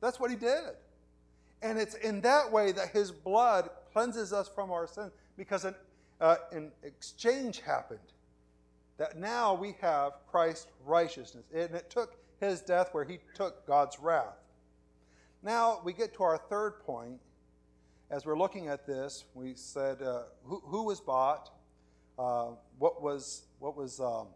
[0.00, 0.74] That's what he did.
[1.62, 5.74] And it's in that way that his blood cleanses us from our sin because an,
[6.20, 8.00] uh, an exchange happened.
[8.98, 11.44] That now we have Christ's righteousness.
[11.54, 14.36] And it took his death where he took God's wrath.
[15.42, 17.20] Now we get to our third point.
[18.10, 21.50] As we're looking at this, we said uh, who, who, was bought,
[22.18, 24.26] uh, what was, what was um,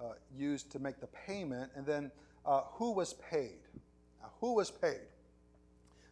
[0.00, 2.10] uh, used to make the payment, and then
[2.44, 3.58] uh, who was paid.
[4.20, 5.06] Now, who was paid?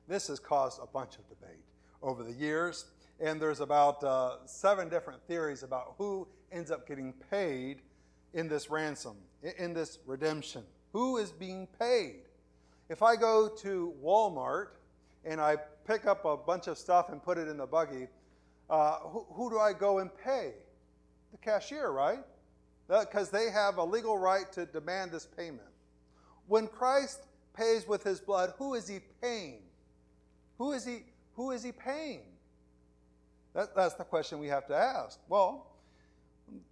[0.09, 1.65] This has caused a bunch of debate
[2.03, 2.87] over the years,
[3.21, 7.83] and there's about uh, seven different theories about who ends up getting paid
[8.33, 9.17] in this ransom,
[9.59, 10.63] in this redemption.
[10.93, 12.23] Who is being paid?
[12.89, 14.69] If I go to Walmart
[15.25, 18.09] and I pick up a bunch of stuff and put it in the buggy,
[18.69, 20.53] uh, who, who, do I go and pay?
[21.33, 22.21] The cashier, right?
[22.89, 25.63] Because they have a legal right to demand this payment.
[26.47, 27.21] When Christ
[27.57, 29.61] pays with his blood, who is he paying?
[30.59, 32.23] Who is he, who is he paying?
[33.55, 35.19] That, that's the question we have to ask.
[35.29, 35.67] Well,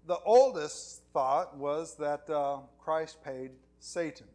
[0.07, 4.27] the oldest thought was that uh, Christ paid Satan.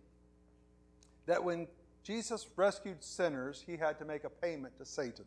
[1.26, 1.68] That when
[2.04, 5.26] Jesus rescued sinners, he had to make a payment to Satan.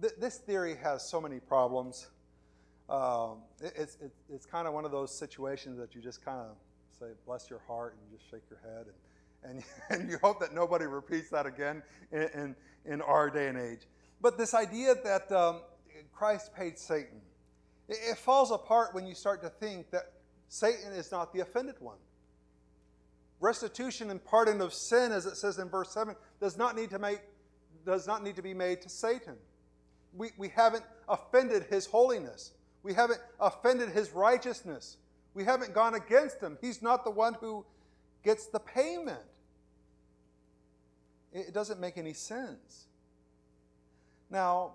[0.00, 2.08] Th- this theory has so many problems.
[2.88, 6.40] Um, it, it's, it, it's kind of one of those situations that you just kind
[6.40, 6.56] of
[6.98, 8.86] say, bless your heart, and just shake your head.
[8.86, 8.94] And
[9.44, 13.58] and, and you hope that nobody repeats that again in, in, in our day and
[13.58, 13.86] age.
[14.24, 15.60] But this idea that um,
[16.10, 17.20] Christ paid Satan,
[17.88, 20.14] it, it falls apart when you start to think that
[20.48, 21.98] Satan is not the offended one.
[23.38, 26.98] Restitution and pardon of sin, as it says in verse 7, does not need to,
[26.98, 27.20] make,
[27.84, 29.34] does not need to be made to Satan.
[30.14, 32.52] We, we haven't offended his holiness.
[32.82, 34.96] We haven't offended his righteousness.
[35.34, 36.56] We haven't gone against him.
[36.62, 37.66] He's not the one who
[38.22, 39.20] gets the payment.
[41.30, 42.86] It doesn't make any sense.
[44.34, 44.72] Now,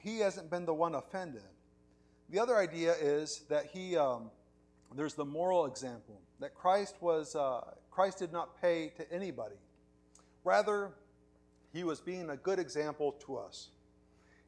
[0.00, 1.42] he hasn't been the one offended.
[2.30, 4.30] The other idea is that he, um,
[4.96, 9.56] there's the moral example that Christ was, uh, Christ did not pay to anybody.
[10.42, 10.92] Rather,
[11.70, 13.68] he was being a good example to us.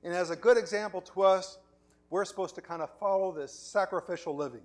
[0.03, 1.59] And as a good example to us,
[2.09, 4.63] we're supposed to kind of follow this sacrificial living.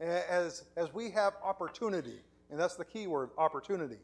[0.00, 2.18] As, as we have opportunity,
[2.50, 4.00] and that's the key word opportunity.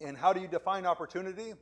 [0.00, 1.54] And how do you define opportunity?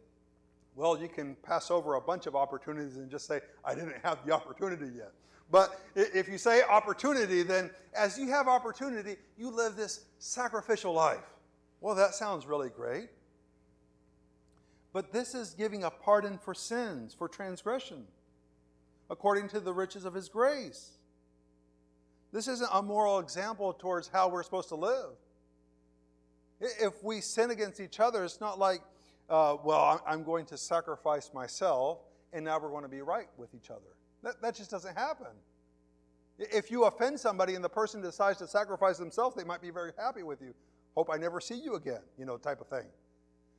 [0.76, 4.24] Well, you can pass over a bunch of opportunities and just say, I didn't have
[4.24, 5.12] the opportunity yet.
[5.50, 11.24] But if you say opportunity, then as you have opportunity, you live this sacrificial life.
[11.80, 13.08] Well, that sounds really great.
[14.92, 18.04] But this is giving a pardon for sins, for transgression,
[19.08, 20.92] according to the riches of his grace.
[22.32, 25.10] This isn't a moral example towards how we're supposed to live.
[26.60, 28.82] If we sin against each other, it's not like,
[29.30, 31.98] uh, well, I'm going to sacrifice myself
[32.32, 33.96] and now we're going to be right with each other.
[34.22, 35.28] That, that just doesn't happen.
[36.38, 39.92] If you offend somebody and the person decides to sacrifice themselves, they might be very
[39.98, 40.54] happy with you.
[40.94, 42.86] Hope I never see you again, you know, type of thing.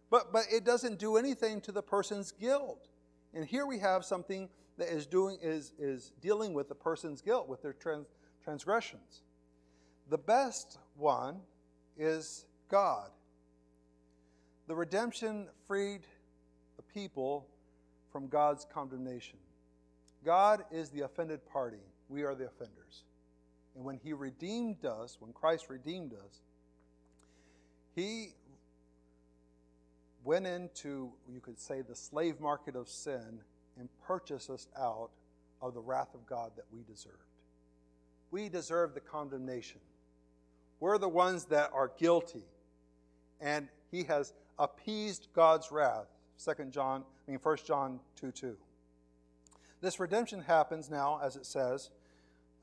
[0.09, 2.89] But, but it doesn't do anything to the person's guilt.
[3.33, 7.47] And here we have something that is doing is, is dealing with the person's guilt,
[7.47, 8.07] with their trans,
[8.43, 9.21] transgressions.
[10.09, 11.39] The best one
[11.97, 13.11] is God.
[14.71, 15.99] The redemption freed
[16.77, 17.45] the people
[18.09, 19.37] from God's condemnation.
[20.23, 21.83] God is the offended party.
[22.07, 23.03] We are the offenders.
[23.75, 26.39] And when He redeemed us, when Christ redeemed us,
[27.97, 28.29] He
[30.23, 33.41] went into, you could say, the slave market of sin
[33.77, 35.09] and purchased us out
[35.61, 37.17] of the wrath of God that we deserved.
[38.31, 39.81] We deserve the condemnation.
[40.79, 42.45] We're the ones that are guilty
[43.41, 46.07] and he has appeased God's wrath.
[46.37, 48.55] Second John, I mean First John 2 2.
[49.81, 51.89] This redemption happens now, as it says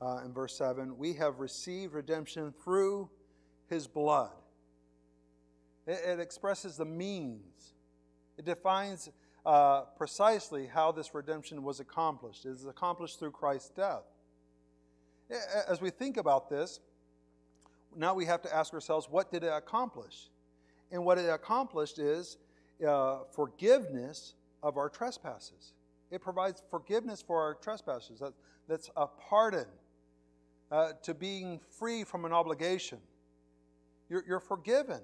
[0.01, 3.09] uh, in verse 7 we have received redemption through
[3.67, 4.31] his blood.
[5.85, 7.73] It, it expresses the means,
[8.37, 9.09] it defines
[9.45, 12.45] uh, precisely how this redemption was accomplished.
[12.45, 14.03] It is accomplished through Christ's death.
[15.67, 16.79] As we think about this,
[17.95, 20.29] now we have to ask ourselves what did it accomplish?
[20.91, 22.37] And what it accomplished is
[22.87, 25.73] uh, forgiveness of our trespasses.
[26.11, 28.19] It provides forgiveness for our trespasses.
[28.19, 28.33] That,
[28.67, 29.65] that's a pardon
[30.71, 32.99] uh, to being free from an obligation.
[34.09, 35.01] You're, you're forgiven.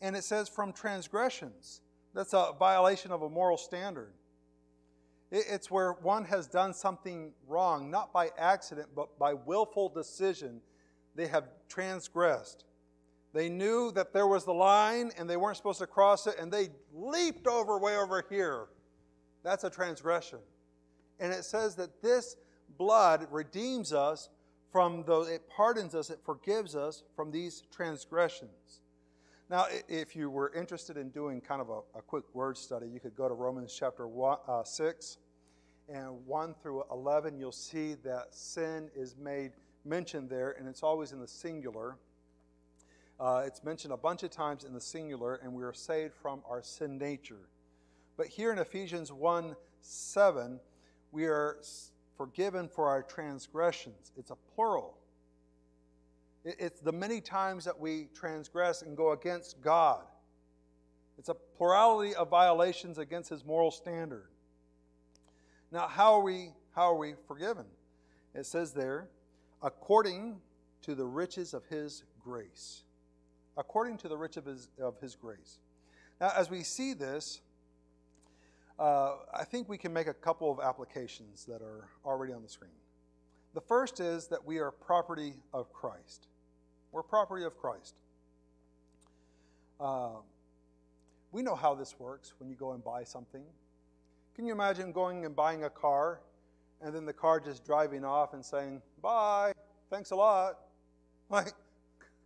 [0.00, 1.80] And it says from transgressions.
[2.14, 4.12] That's a violation of a moral standard.
[5.30, 10.60] It, it's where one has done something wrong, not by accident, but by willful decision.
[11.16, 12.64] They have transgressed.
[13.34, 16.52] They knew that there was the line and they weren't supposed to cross it, and
[16.52, 18.66] they leaped over way over here.
[19.42, 20.38] That's a transgression.
[21.18, 22.36] And it says that this
[22.78, 24.28] blood redeems us
[24.70, 28.80] from those, it pardons us, it forgives us from these transgressions.
[29.50, 33.00] Now, if you were interested in doing kind of a, a quick word study, you
[33.00, 35.18] could go to Romans chapter one, uh, 6
[35.88, 37.38] and 1 through 11.
[37.38, 39.52] You'll see that sin is made
[39.84, 41.96] mentioned there, and it's always in the singular.
[43.18, 46.42] Uh, it's mentioned a bunch of times in the singular, and we are saved from
[46.48, 47.48] our sin nature.
[48.16, 50.60] But here in Ephesians 1 7,
[51.12, 51.58] we are
[52.16, 54.12] forgiven for our transgressions.
[54.16, 54.98] It's a plural.
[56.44, 60.02] It's the many times that we transgress and go against God.
[61.18, 64.26] It's a plurality of violations against His moral standard.
[65.70, 67.64] Now, how are we, how are we forgiven?
[68.34, 69.08] It says there,
[69.62, 70.36] according
[70.82, 72.83] to the riches of His grace.
[73.56, 75.58] According to the riches of His, of his grace.
[76.20, 77.40] Now, as we see this,
[78.78, 82.48] uh, I think we can make a couple of applications that are already on the
[82.48, 82.72] screen.
[83.54, 86.26] The first is that we are property of Christ.
[86.90, 87.94] We're property of Christ.
[89.80, 90.16] Uh,
[91.30, 93.44] we know how this works when you go and buy something.
[94.34, 96.20] Can you imagine going and buying a car
[96.82, 99.52] and then the car just driving off and saying, Bye,
[99.90, 100.58] thanks a lot?
[101.30, 101.54] Like,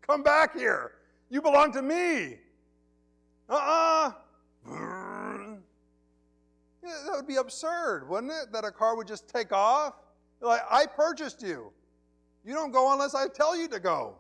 [0.03, 0.98] come back here.
[1.31, 2.39] You belong to me.
[3.49, 4.13] Uh uh-uh.
[4.71, 5.29] uh
[6.83, 8.53] that would be absurd, wouldn't it?
[8.53, 9.95] That a car would just take off.
[10.41, 11.73] Like, I purchased you.
[12.45, 14.17] You don't go unless I tell you to go.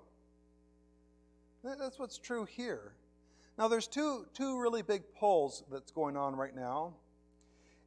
[1.65, 2.93] That's what's true here.
[3.57, 6.95] Now, there's two, two really big polls that's going on right now.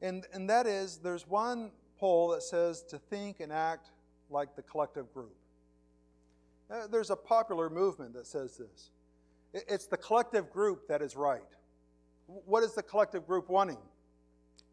[0.01, 3.91] And, and that is, there's one poll that says to think and act
[4.30, 5.36] like the collective group.
[6.69, 8.89] Uh, there's a popular movement that says this.
[9.54, 11.41] It's the collective group that is right.
[12.28, 13.78] What is the collective group wanting?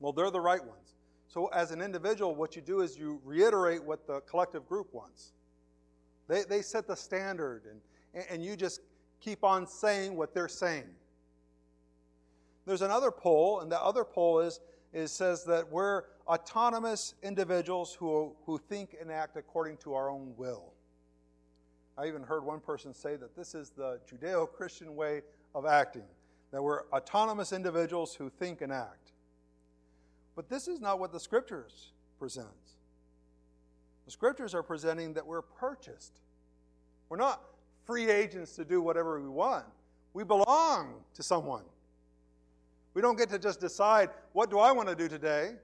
[0.01, 0.95] Well, they're the right ones.
[1.27, 5.33] So, as an individual, what you do is you reiterate what the collective group wants.
[6.29, 7.63] They, they set the standard,
[8.15, 8.81] and, and you just
[9.21, 10.89] keep on saying what they're saying.
[12.67, 14.61] There's another poll, and the other poll is,
[14.93, 20.35] is says that we're autonomous individuals who, who think and act according to our own
[20.37, 20.73] will.
[21.99, 25.23] I even heard one person say that this is the Judeo Christian way
[25.55, 26.05] of acting,
[26.53, 29.13] that we're autonomous individuals who think and act.
[30.37, 32.77] But this is not what the scriptures presents.
[34.05, 36.21] The scriptures are presenting that we're purchased.
[37.09, 37.43] We're not
[37.85, 39.65] free agents to do whatever we want.
[40.15, 41.65] We belong to someone.
[42.95, 45.55] We don't get to just decide, what do I want to do today?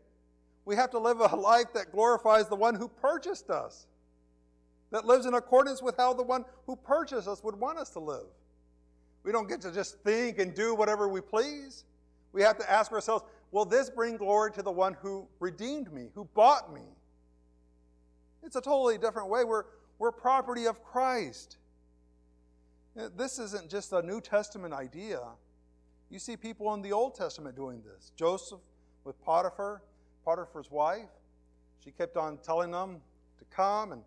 [0.64, 3.86] We have to live a life that glorifies the one who purchased us,
[4.94, 7.98] that lives in accordance with how the one who purchased us would want us to
[7.98, 8.28] live.
[9.24, 11.84] We don't get to just think and do whatever we please.
[12.32, 16.10] We have to ask ourselves, Will this bring glory to the one who redeemed me,
[16.14, 16.82] who bought me?
[18.44, 19.42] It's a totally different way.
[19.42, 19.64] We're,
[19.98, 21.56] we're property of Christ.
[23.16, 25.18] This isn't just a New Testament idea.
[26.08, 28.12] You see people in the Old Testament doing this.
[28.14, 28.60] Joseph
[29.02, 29.82] with Potiphar,
[30.24, 31.10] Potiphar's wife,
[31.82, 33.00] she kept on telling them
[33.38, 34.02] to come, and,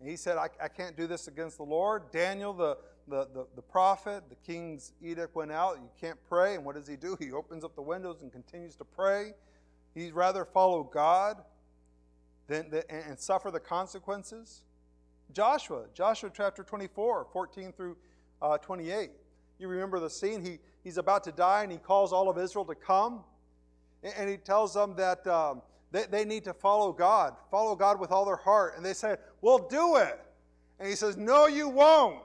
[0.00, 2.10] and he said, I, I can't do this against the Lord.
[2.12, 2.78] Daniel, the,
[3.08, 5.76] the, the, the prophet, the king's edict went out.
[5.76, 6.54] You can't pray.
[6.54, 7.16] And what does he do?
[7.18, 9.32] He opens up the windows and continues to pray.
[9.94, 11.42] He'd rather follow God
[12.46, 14.62] than, than, and suffer the consequences.
[15.32, 17.96] Joshua, Joshua chapter 24, 14 through
[18.40, 19.10] uh, 28.
[19.58, 20.44] You remember the scene?
[20.44, 23.24] He, he's about to die and he calls all of Israel to come.
[24.04, 27.98] And, and he tells them that um, they, they need to follow God, follow God
[27.98, 28.74] with all their heart.
[28.76, 30.20] And they say, We'll do it.
[30.78, 32.22] And he says, No, you won't.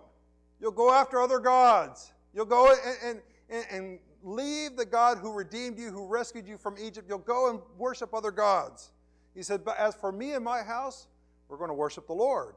[0.60, 2.14] You'll go after other gods.
[2.34, 6.76] You'll go and, and, and leave the God who redeemed you, who rescued you from
[6.82, 7.08] Egypt.
[7.10, 8.92] You'll go and worship other gods.
[9.34, 11.08] He said, But as for me and my house,
[11.48, 12.56] we're going to worship the Lord.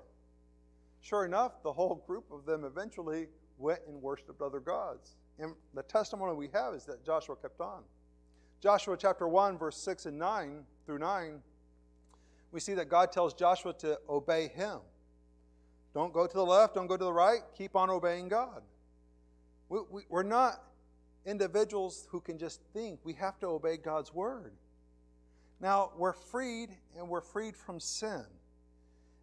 [1.01, 3.29] Sure enough, the whole group of them eventually
[3.59, 5.17] went and worshiped other gods.
[5.39, 7.83] And the testimony we have is that Joshua kept on.
[8.67, 11.41] Joshua chapter 1, verse 6 and 9 through 9,
[12.51, 14.81] we see that God tells Joshua to obey him.
[15.95, 17.43] Don't go to the left, don't go to the right.
[17.57, 18.63] Keep on obeying God.
[19.69, 20.65] We, we, we're not
[21.25, 22.99] individuals who can just think.
[23.05, 24.53] We have to obey God's word.
[25.61, 28.25] Now, we're freed and we're freed from sin.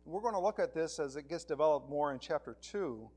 [0.05, 3.09] We're going to look at this as it gets developed more in chapter 2.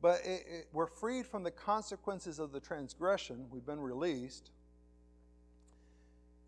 [0.00, 3.44] But it, it, we're freed from the consequences of the transgression.
[3.50, 4.50] We've been released.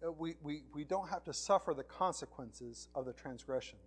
[0.06, 3.78] Uh, we, we, we don't have to suffer the consequences of the transgression.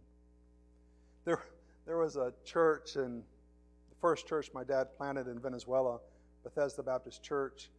[1.26, 1.44] There,
[1.86, 3.24] there was a church in
[3.90, 6.00] the first church my dad planted in Venezuela,
[6.44, 7.70] Bethesda Baptist Church.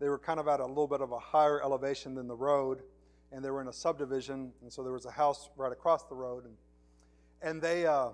[0.00, 2.82] They were kind of at a little bit of a higher elevation than the road,
[3.32, 6.14] and they were in a subdivision, and so there was a house right across the
[6.14, 6.44] road.
[6.44, 6.54] And,
[7.42, 8.10] and they, uh,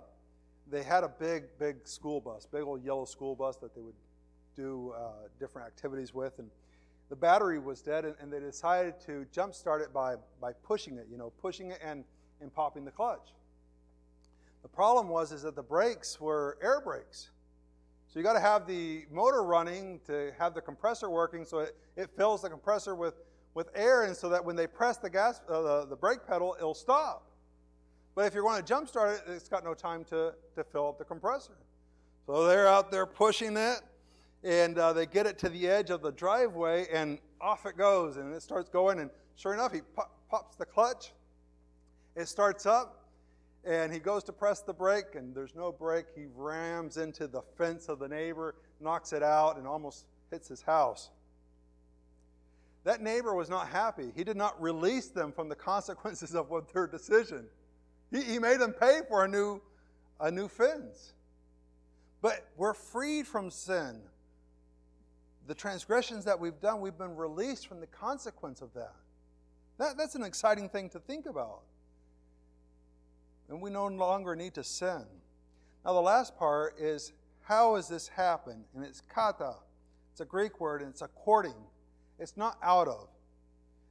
[0.71, 3.95] they had a big, big school bus, big old yellow school bus that they would
[4.57, 6.39] do uh, different activities with.
[6.39, 6.51] And
[7.11, 11.09] the battery was dead, and, and they decided to jumpstart it by, by pushing it,
[11.11, 12.05] you know, pushing it and,
[12.41, 13.35] and popping the clutch.
[14.63, 17.31] The problem was is that the brakes were air brakes.
[18.07, 21.77] So you got to have the motor running to have the compressor working so it,
[21.97, 23.15] it fills the compressor with,
[23.55, 26.57] with air and so that when they press the gas uh, the, the brake pedal,
[26.59, 27.27] it'll stop.
[28.15, 30.89] But if you're going to jump start it, it's got no time to, to fill
[30.89, 31.57] up the compressor.
[32.27, 33.81] So they're out there pushing it,
[34.43, 38.17] and uh, they get it to the edge of the driveway, and off it goes,
[38.17, 38.99] and it starts going.
[38.99, 41.13] And sure enough, he pop, pops the clutch.
[42.17, 43.05] It starts up,
[43.65, 46.07] and he goes to press the brake, and there's no brake.
[46.15, 50.63] He rams into the fence of the neighbor, knocks it out, and almost hits his
[50.63, 51.11] house.
[52.85, 54.11] That neighbor was not happy.
[54.17, 57.47] He did not release them from the consequences of what their decision.
[58.11, 59.61] He, he made them pay for a new,
[60.19, 61.13] a new fence.
[62.23, 64.01] But we're freed from sin.
[65.47, 68.95] The transgressions that we've done, we've been released from the consequence of that.
[69.79, 71.63] that that's an exciting thing to think about.
[73.49, 75.05] And we no longer need to sin.
[75.85, 78.65] Now, the last part is how has this happened?
[78.75, 79.55] And it's kata.
[80.13, 81.55] It's a Greek word and it's according.
[82.19, 83.09] It's not out of.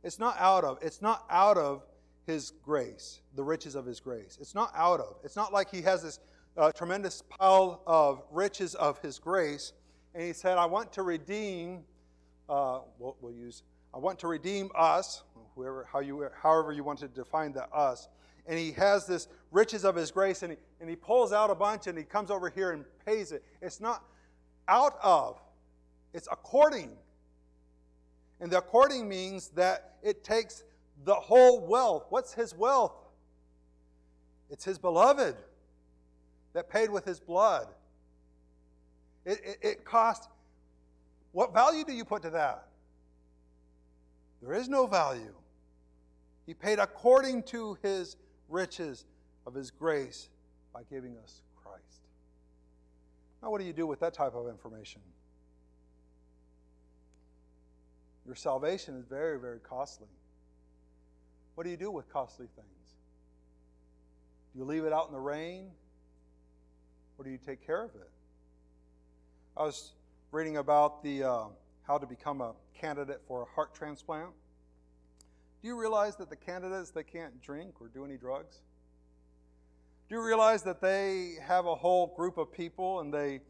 [0.03, 0.77] It's not out of.
[0.81, 1.83] It's not out of
[2.25, 4.37] his grace, the riches of his grace.
[4.39, 5.17] It's not out of.
[5.23, 6.19] It's not like he has this
[6.55, 9.73] uh, tremendous pile of riches of his grace,
[10.19, 11.85] and he said, I want to redeem,
[12.49, 13.63] uh, we'll, we'll, use,
[13.93, 15.23] I want to redeem us,
[15.55, 18.09] whoever, how you, however you want to define the us.
[18.45, 21.55] And he has this riches of his grace, and he, and he pulls out a
[21.55, 23.45] bunch and he comes over here and pays it.
[23.61, 24.03] It's not
[24.67, 25.39] out of,
[26.13, 26.91] it's according.
[28.41, 30.65] And the according means that it takes
[31.05, 32.07] the whole wealth.
[32.09, 32.91] What's his wealth?
[34.49, 35.37] It's his beloved
[36.51, 37.69] that paid with his blood.
[39.25, 40.29] It, it, it cost.
[41.31, 42.67] What value do you put to that?
[44.41, 45.33] There is no value.
[46.45, 48.15] He paid according to his
[48.47, 49.05] riches
[49.45, 50.29] of his grace
[50.73, 52.01] by giving us Christ.
[53.43, 55.01] Now, what do you do with that type of information?
[58.25, 60.07] Your salvation is very, very costly.
[61.55, 62.95] What do you do with costly things?
[64.53, 65.67] Do you leave it out in the rain?
[67.17, 68.09] Or do you take care of it?
[69.59, 69.91] I was
[70.31, 71.43] reading about the uh,
[71.85, 74.29] how to become a candidate for a heart transplant.
[75.61, 78.61] Do you realize that the candidates they can't drink or do any drugs?
[80.07, 83.41] Do you realize that they have a whole group of people and they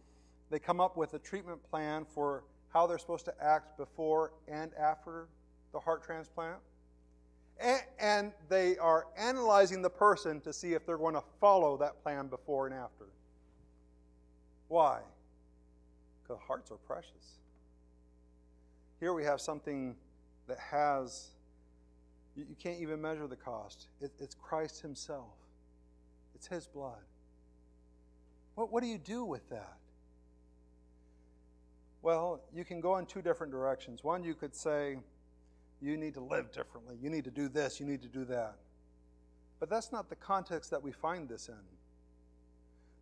[0.49, 2.43] they come up with a treatment plan for
[2.73, 5.27] how they're supposed to act before and after
[5.73, 6.57] the heart transplant?
[7.99, 12.25] and they are analyzing the person to see if they're going to follow that plan
[12.27, 13.05] before and after.
[14.69, 15.01] Why?
[16.29, 17.39] Because hearts are precious.
[18.99, 19.95] Here we have something
[20.47, 21.29] that has,
[22.35, 23.87] you, can't even measure the cost.
[24.01, 25.33] it's Christ Himself,
[26.35, 27.01] it's His blood.
[28.55, 29.77] What, what do you do with that?
[32.01, 34.03] Well, you can go in two different directions.
[34.03, 34.97] One, you could say,
[35.81, 36.95] you need to live differently.
[37.01, 37.79] You need to do this.
[37.79, 38.55] You need to do that.
[39.59, 41.55] But that's not the context that we find this in.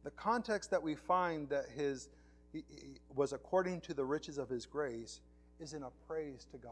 [0.03, 2.09] The context that we find that his
[2.51, 5.21] he, he was according to the riches of his grace
[5.59, 6.71] is in a praise to God.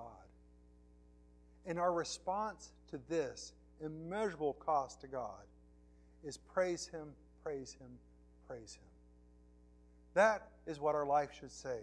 [1.65, 3.53] And our response to this
[3.83, 5.43] immeasurable cost to God
[6.23, 7.13] is praise him,
[7.43, 7.89] praise him,
[8.47, 8.87] praise him.
[10.13, 11.79] That is what our life should say.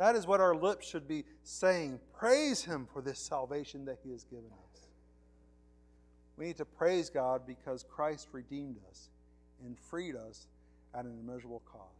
[0.00, 2.00] That is what our lips should be saying.
[2.18, 4.86] Praise Him for this salvation that He has given us.
[6.38, 9.10] We need to praise God because Christ redeemed us
[9.62, 10.46] and freed us
[10.94, 11.99] at an immeasurable cost.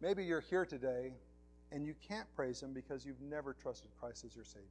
[0.00, 1.12] Maybe you're here today
[1.72, 4.64] and you can't praise Him because you've never trusted Christ as your Savior.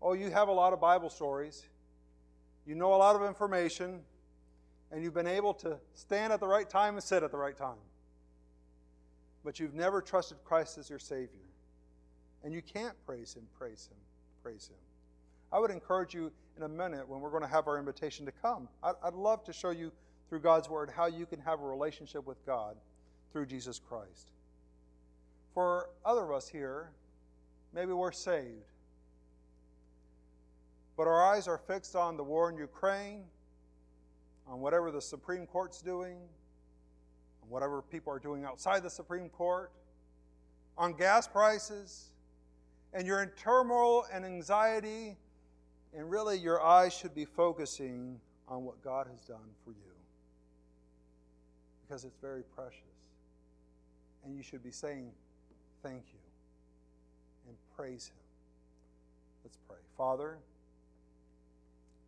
[0.00, 1.64] Oh, you have a lot of Bible stories,
[2.66, 4.00] you know a lot of information,
[4.92, 7.56] and you've been able to stand at the right time and sit at the right
[7.56, 7.78] time.
[9.44, 11.46] but you've never trusted Christ as your Savior,
[12.44, 13.98] and you can't praise Him, praise Him,
[14.42, 14.76] praise Him,
[15.52, 18.32] I would encourage you in a minute when we're going to have our invitation to
[18.32, 18.68] come.
[18.82, 19.92] I'd, I'd love to show you
[20.28, 22.76] through God's Word how you can have a relationship with God
[23.36, 24.30] through Jesus Christ.
[25.52, 26.88] For other of us here,
[27.74, 28.72] maybe we're saved,
[30.96, 33.24] but our eyes are fixed on the war in Ukraine,
[34.48, 36.16] on whatever the Supreme Court's doing,
[37.42, 39.70] on whatever people are doing outside the Supreme Court,
[40.78, 42.06] on gas prices,
[42.94, 45.14] and you're in turmoil and anxiety,
[45.94, 48.18] and really your eyes should be focusing
[48.48, 49.92] on what God has done for you.
[51.86, 52.95] Because it's very precious.
[54.26, 55.12] And you should be saying,
[55.84, 56.18] Thank you,
[57.46, 58.16] and praise Him.
[59.44, 59.76] Let's pray.
[59.96, 60.38] Father,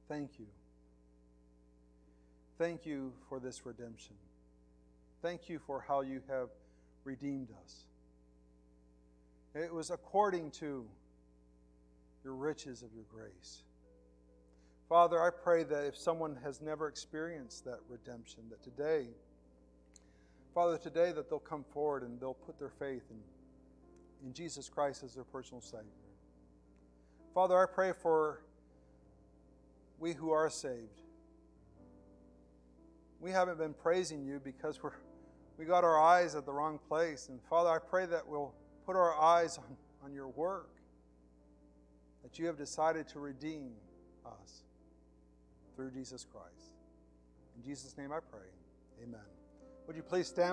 [0.09, 0.47] thank you.
[2.59, 4.17] Thank you for this redemption.
[5.23, 6.49] Thank you for how you have
[7.05, 7.85] redeemed us.
[9.55, 10.85] It was according to
[12.25, 13.63] your riches of your grace.
[14.89, 19.07] Father, I pray that if someone has never experienced that redemption, that today,
[20.55, 25.03] Father, today that they'll come forward and they'll put their faith in, in Jesus Christ
[25.05, 25.85] as their personal Savior.
[27.35, 28.43] Father, I pray for
[29.99, 31.03] we who are saved.
[33.21, 34.93] We haven't been praising you because we're,
[35.57, 37.29] we got our eyes at the wrong place.
[37.29, 38.55] And Father, I pray that we'll
[38.87, 40.71] put our eyes on, on your work,
[42.23, 43.73] that you have decided to redeem
[44.25, 44.63] us
[45.77, 46.75] through Jesus Christ.
[47.57, 48.49] In Jesus' name I pray.
[49.03, 49.38] Amen.
[49.89, 50.47] Would you please stand?